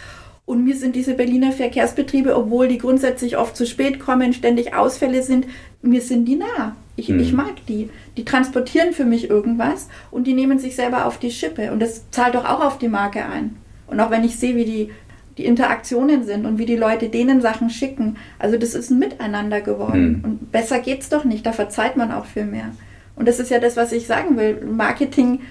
[0.50, 5.22] und mir sind diese Berliner Verkehrsbetriebe, obwohl die grundsätzlich oft zu spät kommen, ständig Ausfälle
[5.22, 5.46] sind,
[5.84, 6.76] mir sind die nah.
[6.96, 7.20] Ich, mhm.
[7.20, 7.92] ich mag die.
[8.18, 11.72] Die transportieren für mich irgendwas und die nehmen sich selber auf die Schippe.
[11.72, 13.58] Und das zahlt doch auch auf die Marke ein.
[13.86, 14.90] Und auch wenn ich sehe, wie die,
[15.38, 19.62] die Interaktionen sind und wie die Leute denen Sachen schicken, also das ist ein Miteinander
[19.62, 20.18] geworden.
[20.18, 20.24] Mhm.
[20.24, 21.46] Und besser geht's doch nicht.
[21.46, 22.72] Da verzeiht man auch viel mehr.
[23.16, 24.66] Und das ist ja das, was ich sagen will.
[24.66, 25.42] Marketing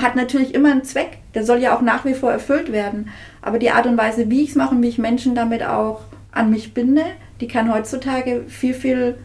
[0.00, 1.18] hat natürlich immer einen Zweck.
[1.34, 3.08] Der soll ja auch nach wie vor erfüllt werden.
[3.46, 6.00] Aber die Art und Weise, wie ich es mache und wie ich Menschen damit auch
[6.32, 7.04] an mich binde,
[7.40, 9.18] die kann heutzutage viel, viel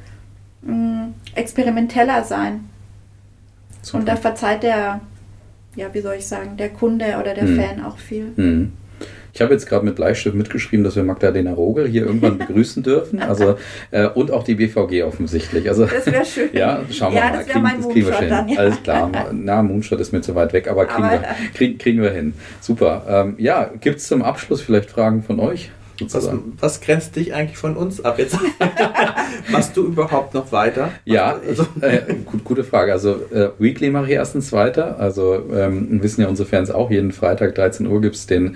[0.62, 2.70] mh, mm, experimenteller sein.
[3.82, 3.98] Super.
[3.98, 5.02] Und da verzeiht der,
[5.76, 7.60] ja, wie soll ich sagen, der Kunde oder der hm.
[7.60, 8.32] Fan auch viel.
[8.36, 8.74] Hm.
[9.34, 13.22] Ich habe jetzt gerade mit Bleistift mitgeschrieben, dass wir Magdalena Rogel hier irgendwann begrüßen dürfen.
[13.32, 13.56] Also,
[13.92, 15.70] äh, und auch die BVG offensichtlich.
[15.70, 16.50] Also, das wäre schön.
[16.54, 17.38] Ja, schauen wir ja, mal.
[17.38, 18.30] Das kriegen, mein das kriegen wir hin.
[18.30, 18.60] Dann, ja.
[18.60, 19.12] Alles klar.
[19.32, 22.34] Na, Moonshot ist mir zu weit weg, aber kriegen, aber, wir, krieg, kriegen wir hin.
[22.60, 23.06] Super.
[23.08, 25.72] Ähm, ja, gibt es zum Abschluss vielleicht Fragen von euch?
[26.10, 26.30] Was,
[26.60, 28.38] was, grenzt dich eigentlich von uns ab jetzt?
[29.52, 30.90] Machst du überhaupt noch weiter?
[31.06, 31.66] Ja, also.
[31.82, 32.92] äh, gut, gute Frage.
[32.92, 35.00] Also äh, Weekly mache ich erstens weiter.
[35.00, 38.56] Also ähm, wissen ja unsere Fans auch, jeden Freitag 13 Uhr gibt es den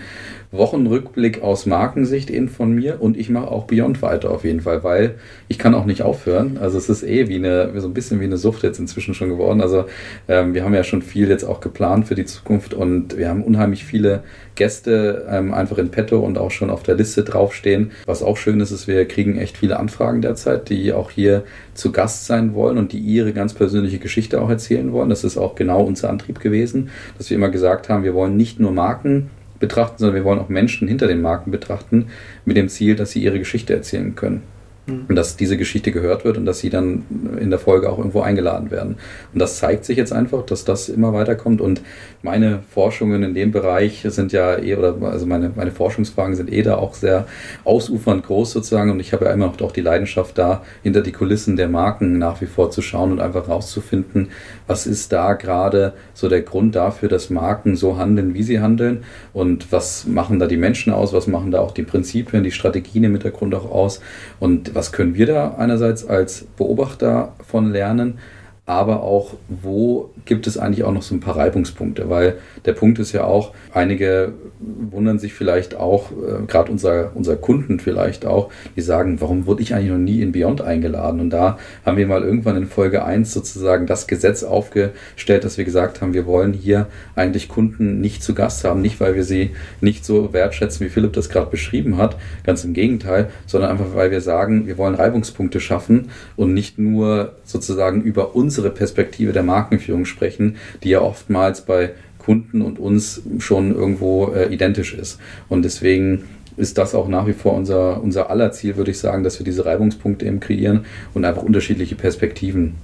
[0.58, 4.84] Wochenrückblick aus Markensicht eben von mir und ich mache auch Beyond weiter auf jeden Fall,
[4.84, 5.16] weil
[5.48, 6.58] ich kann auch nicht aufhören.
[6.60, 9.30] Also es ist eh wie eine, so ein bisschen wie eine Sucht jetzt inzwischen schon
[9.30, 9.62] geworden.
[9.62, 9.86] Also
[10.28, 13.44] ähm, wir haben ja schon viel jetzt auch geplant für die Zukunft und wir haben
[13.44, 14.24] unheimlich viele
[14.56, 17.92] Gäste ähm, einfach in petto und auch schon auf der Liste draufstehen.
[18.06, 21.44] Was auch schön ist, ist, wir kriegen echt viele Anfragen derzeit, die auch hier
[21.74, 25.10] zu Gast sein wollen und die ihre ganz persönliche Geschichte auch erzählen wollen.
[25.10, 28.60] Das ist auch genau unser Antrieb gewesen, dass wir immer gesagt haben, wir wollen nicht
[28.60, 29.30] nur Marken
[29.60, 32.08] betrachten, sondern wir wollen auch Menschen hinter den Marken betrachten,
[32.46, 34.44] mit dem Ziel, dass sie ihre Geschichte erzählen können.
[34.88, 35.06] Mhm.
[35.08, 37.04] Und dass diese Geschichte gehört wird und dass sie dann
[37.40, 38.98] in der Folge auch irgendwo eingeladen werden.
[39.34, 41.62] Und das zeigt sich jetzt einfach, dass das immer weiterkommt.
[41.62, 41.82] Und
[42.22, 46.62] meine Forschungen in dem Bereich sind ja eh, oder also meine, meine Forschungsfragen sind eh
[46.62, 47.26] da auch sehr
[47.64, 48.92] ausufernd groß sozusagen.
[48.92, 52.18] Und ich habe ja immer noch auch die Leidenschaft da, hinter die Kulissen der Marken
[52.18, 54.30] nach wie vor zu schauen und einfach rauszufinden,
[54.68, 59.04] was ist da gerade so der Grund dafür, dass Marken so handeln, wie sie handeln?
[59.34, 63.04] Und was machen da die Menschen aus, was machen da auch die Prinzipien, die Strategien
[63.04, 64.02] im Hintergrund auch aus?
[64.40, 68.20] Und was können wir da einerseits als Beobachter von lernen,
[68.68, 72.98] aber auch, wo gibt es eigentlich auch noch so ein paar Reibungspunkte, weil der Punkt
[72.98, 78.50] ist ja auch, einige wundern sich vielleicht auch, äh, gerade unser, unser Kunden vielleicht auch,
[78.76, 81.20] die sagen, warum wurde ich eigentlich noch nie in Beyond eingeladen?
[81.20, 85.66] Und da haben wir mal irgendwann in Folge 1 sozusagen das Gesetz aufgestellt, dass wir
[85.66, 89.52] gesagt haben, wir wollen hier eigentlich Kunden nicht zu Gast haben, nicht weil wir sie
[89.80, 94.10] nicht so wertschätzen, wie Philipp das gerade beschrieben hat, ganz im Gegenteil, sondern einfach weil
[94.10, 100.06] wir sagen, wir wollen Reibungspunkte schaffen und nicht nur sozusagen über unsere Perspektive der Markenführung
[100.06, 105.20] sprechen, die ja oftmals bei Kunden und uns schon irgendwo äh, identisch ist.
[105.48, 106.26] Und deswegen
[106.58, 109.44] ist das auch nach wie vor unser, unser aller Ziel, würde ich sagen, dass wir
[109.44, 112.76] diese Reibungspunkte eben kreieren und einfach unterschiedliche Perspektiven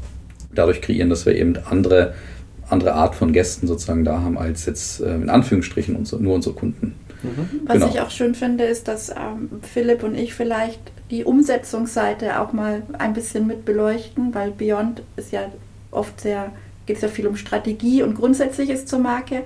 [0.53, 2.13] dadurch kreieren, dass wir eben andere,
[2.69, 6.53] andere Art von Gästen sozusagen da haben, als jetzt äh, in Anführungsstrichen unsere, nur unsere
[6.53, 6.93] Kunden.
[7.23, 7.61] Mhm.
[7.65, 7.89] Was genau.
[7.89, 10.79] ich auch schön finde, ist, dass ähm, Philipp und ich vielleicht
[11.11, 15.41] die Umsetzungsseite auch mal ein bisschen mit beleuchten, weil Beyond ist ja
[15.91, 16.51] oft sehr
[16.85, 19.43] geht es ja viel um Strategie und Grundsätzliches zur Marke.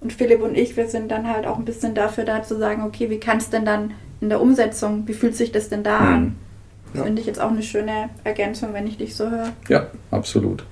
[0.00, 2.82] Und Philipp und ich, wir sind dann halt auch ein bisschen dafür da zu sagen,
[2.82, 6.00] okay, wie kann es denn dann in der Umsetzung, wie fühlt sich das denn da
[6.00, 6.06] mhm.
[6.06, 6.36] an?
[6.94, 7.02] Ja.
[7.04, 9.52] Finde ich jetzt auch eine schöne Ergänzung, wenn ich dich so höre.
[9.68, 10.64] Ja, absolut.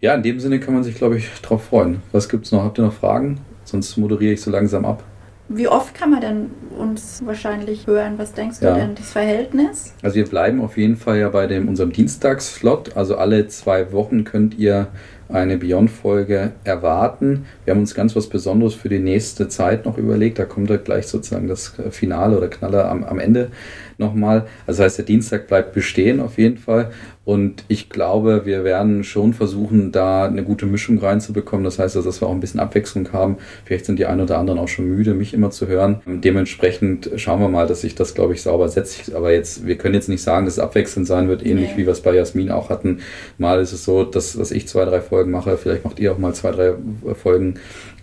[0.00, 2.02] Ja, in dem Sinne kann man sich, glaube ich, drauf freuen.
[2.12, 2.64] Was gibt es noch?
[2.64, 3.40] Habt ihr noch Fragen?
[3.64, 5.04] Sonst moderiere ich so langsam ab.
[5.48, 8.14] Wie oft kann man denn uns wahrscheinlich hören?
[8.16, 8.74] Was denkst du ja.
[8.74, 9.94] denn, das Verhältnis?
[10.02, 12.96] Also wir bleiben auf jeden Fall ja bei dem, unserem Dienstagsslot.
[12.96, 14.88] Also alle zwei Wochen könnt ihr
[15.28, 17.46] eine Beyond-Folge erwarten.
[17.64, 20.38] Wir haben uns ganz was Besonderes für die nächste Zeit noch überlegt.
[20.38, 23.50] Da kommt ja gleich sozusagen das Finale oder Knaller am, am Ende
[23.98, 24.46] nochmal.
[24.66, 26.90] Also das heißt, der Dienstag bleibt bestehen auf jeden Fall.
[27.26, 31.64] Und ich glaube, wir werden schon versuchen, da eine gute Mischung reinzubekommen.
[31.64, 33.38] Das heißt, dass wir auch ein bisschen Abwechslung haben.
[33.64, 36.02] Vielleicht sind die einen oder anderen auch schon müde, mich immer zu hören.
[36.06, 39.12] Dementsprechend schauen wir mal, dass sich das, glaube ich, sauber setzt.
[39.12, 41.78] Aber jetzt, wir können jetzt nicht sagen, dass es abwechselnd sein wird, ähnlich nee.
[41.78, 43.00] wie wir es bei Jasmin auch hatten.
[43.38, 45.56] Mal ist es so, dass, dass ich zwei, drei Folgen mache.
[45.56, 46.74] Vielleicht macht ihr auch mal zwei, drei
[47.20, 47.54] Folgen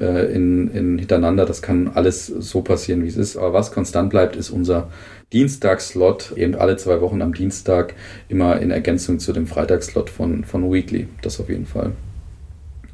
[0.02, 1.46] äh, in, in hintereinander.
[1.46, 3.38] Das kann alles so passieren, wie es ist.
[3.38, 4.90] Aber was konstant bleibt, ist unser
[5.34, 7.96] Dienstagslot, eben alle zwei Wochen am Dienstag,
[8.30, 11.08] immer in Ergänzung zu dem Freitagslot von, von Weekly.
[11.22, 11.92] Das auf jeden Fall.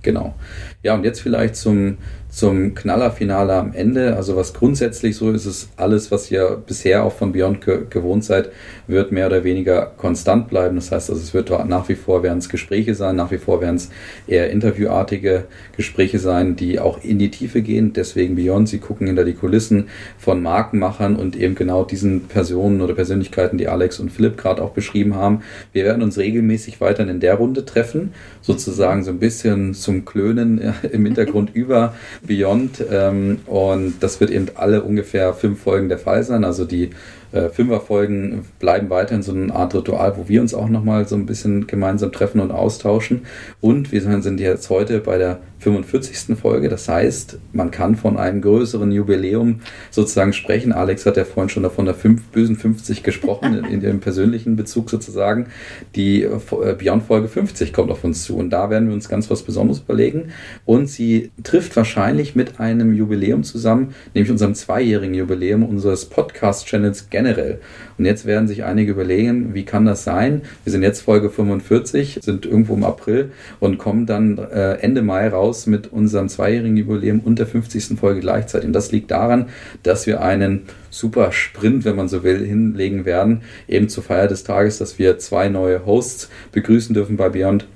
[0.02, 0.34] Genau.
[0.82, 1.98] Ja, und jetzt vielleicht zum,
[2.30, 4.16] zum Knallerfinale am Ende.
[4.16, 8.24] Also was grundsätzlich so ist, ist alles, was ihr bisher auch von Beyond ge gewohnt
[8.24, 8.52] seid,
[8.88, 10.76] wird mehr oder weniger konstant bleiben.
[10.76, 13.62] Das heißt, also es wird nach wie vor werden es Gespräche sein, nach wie vor
[13.62, 13.90] werden es
[14.28, 17.94] eher interviewartige Gespräche sein, die auch in die Tiefe gehen.
[17.94, 22.94] Deswegen Beyond, sie gucken hinter die Kulissen von Markenmachern und eben genau diesen Personen oder
[22.94, 25.42] Persönlichkeiten, die Alex und Philipp gerade auch beschrieben haben.
[25.74, 30.74] Wir werden uns regelmäßig weiterhin in der Runde treffen, sozusagen so ein bisschen zum Klönen
[30.92, 31.94] im Hintergrund über
[32.30, 32.86] Beyond.
[32.90, 36.46] Ähm, und das wird eben alle ungefähr fünf Folgen der Fall sein.
[36.46, 36.92] Also die
[37.32, 41.26] äh, Fünferfolgen bleiben weiterhin so eine Art Ritual, wo wir uns auch nochmal so ein
[41.26, 43.26] bisschen gemeinsam treffen und austauschen.
[43.62, 46.38] Und wir sind jetzt heute bei der 45.
[46.38, 46.70] Folge.
[46.70, 49.60] Das heißt, man kann von einem größeren Jubiläum
[49.92, 50.72] sozusagen sprechen.
[50.72, 54.90] Alex hat ja vorhin schon davon der fünf, bösen 50 gesprochen, in, dem persönlichen Bezug
[54.90, 55.48] sozusagen.
[55.96, 56.40] Die äh,
[56.78, 59.80] Beyond Folge 50 kommt auf uns zu und da werden wir uns ganz was Besonderes
[59.80, 60.30] überlegen.
[60.66, 67.60] Und sie trifft wahrscheinlich mit einem Jubiläum zusammen, nämlich unserem zweijährigen Jubiläum unseres Podcast-Channels generell.
[67.98, 70.42] Und jetzt werden sich einige überlegen, wie kann das sein?
[70.64, 75.28] Wir sind jetzt Folge 45, sind irgendwo im April und kommen dann äh, Ende Mai
[75.28, 78.00] raus mit unserem zweijährigen Jubiläum und der 50.
[78.00, 78.68] Folge gleichzeitig.
[78.68, 79.50] Und das liegt daran,
[79.84, 84.46] dass wir einen super Sprint, wenn man so will, hinlegen werden, eben zur Feier des
[84.46, 87.68] Tages, dass wir zwei neue Hosts begrüßen dürfen bei Beyond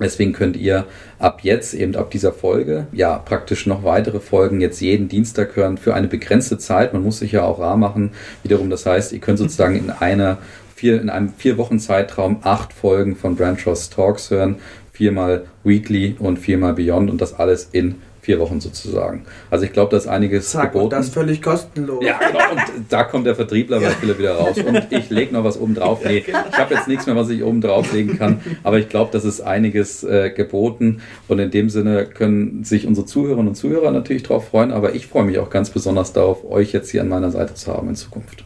[0.00, 0.86] Deswegen könnt ihr
[1.18, 5.78] ab jetzt, eben ab dieser Folge, ja, praktisch noch weitere Folgen jetzt jeden Dienstag hören
[5.78, 6.92] für eine begrenzte Zeit.
[6.92, 8.12] Man muss sich ja auch rar machen.
[8.42, 10.38] Wiederum, das heißt, ihr könnt sozusagen in einer
[10.74, 13.58] vier, in einem vier Wochen Zeitraum acht Folgen von Branch
[13.94, 14.56] Talks hören.
[14.92, 19.24] Viermal Weekly und viermal Beyond und das alles in vier Wochen sozusagen.
[19.50, 20.84] Also ich glaube, da ist einiges Zack, geboten.
[20.84, 22.04] Und das völlig kostenlos.
[22.04, 22.50] Ja, genau.
[22.50, 24.56] Und da kommt der Vertriebler bei Philipp wieder raus.
[24.58, 26.00] Und ich lege noch was oben drauf.
[26.04, 26.38] Nee, genau.
[26.50, 28.40] ich habe jetzt nichts mehr, was ich oben drauflegen kann.
[28.62, 31.00] Aber ich glaube, das ist einiges äh, geboten.
[31.28, 34.72] Und in dem Sinne können sich unsere Zuhörerinnen und Zuhörer natürlich darauf freuen.
[34.72, 37.72] Aber ich freue mich auch ganz besonders darauf, euch jetzt hier an meiner Seite zu
[37.72, 38.44] haben in Zukunft.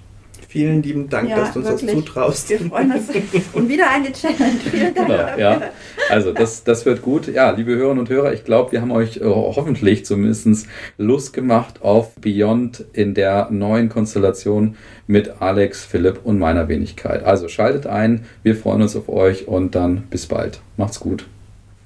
[0.55, 1.91] Vielen lieben Dank, ja, dass du uns wirklich.
[1.91, 2.49] das zutraust.
[2.49, 3.09] Wir freuen uns.
[3.55, 4.61] Und wieder eine Challenge.
[4.71, 5.09] Vielen Dank.
[5.09, 5.63] Genau, ja.
[6.09, 7.27] Also das, das wird gut.
[7.27, 11.83] Ja, liebe Hörerinnen und Hörer, ich glaube, wir haben euch äh, hoffentlich zumindest Lust gemacht
[11.83, 14.77] auf Beyond in der neuen Konstellation
[15.09, 17.25] mit Alex, Philipp und meiner Wenigkeit.
[17.25, 20.61] Also schaltet ein, wir freuen uns auf euch und dann bis bald.
[20.77, 21.27] Macht's gut.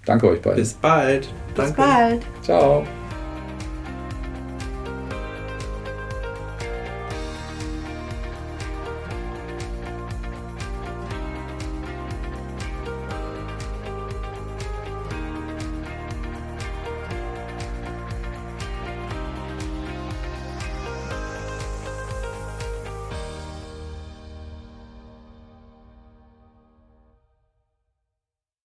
[0.05, 0.59] Danke euch beiden.
[0.59, 1.27] Bis bald.
[1.55, 1.73] Danke.
[1.73, 2.23] Bis bald.
[2.43, 2.87] Ciao.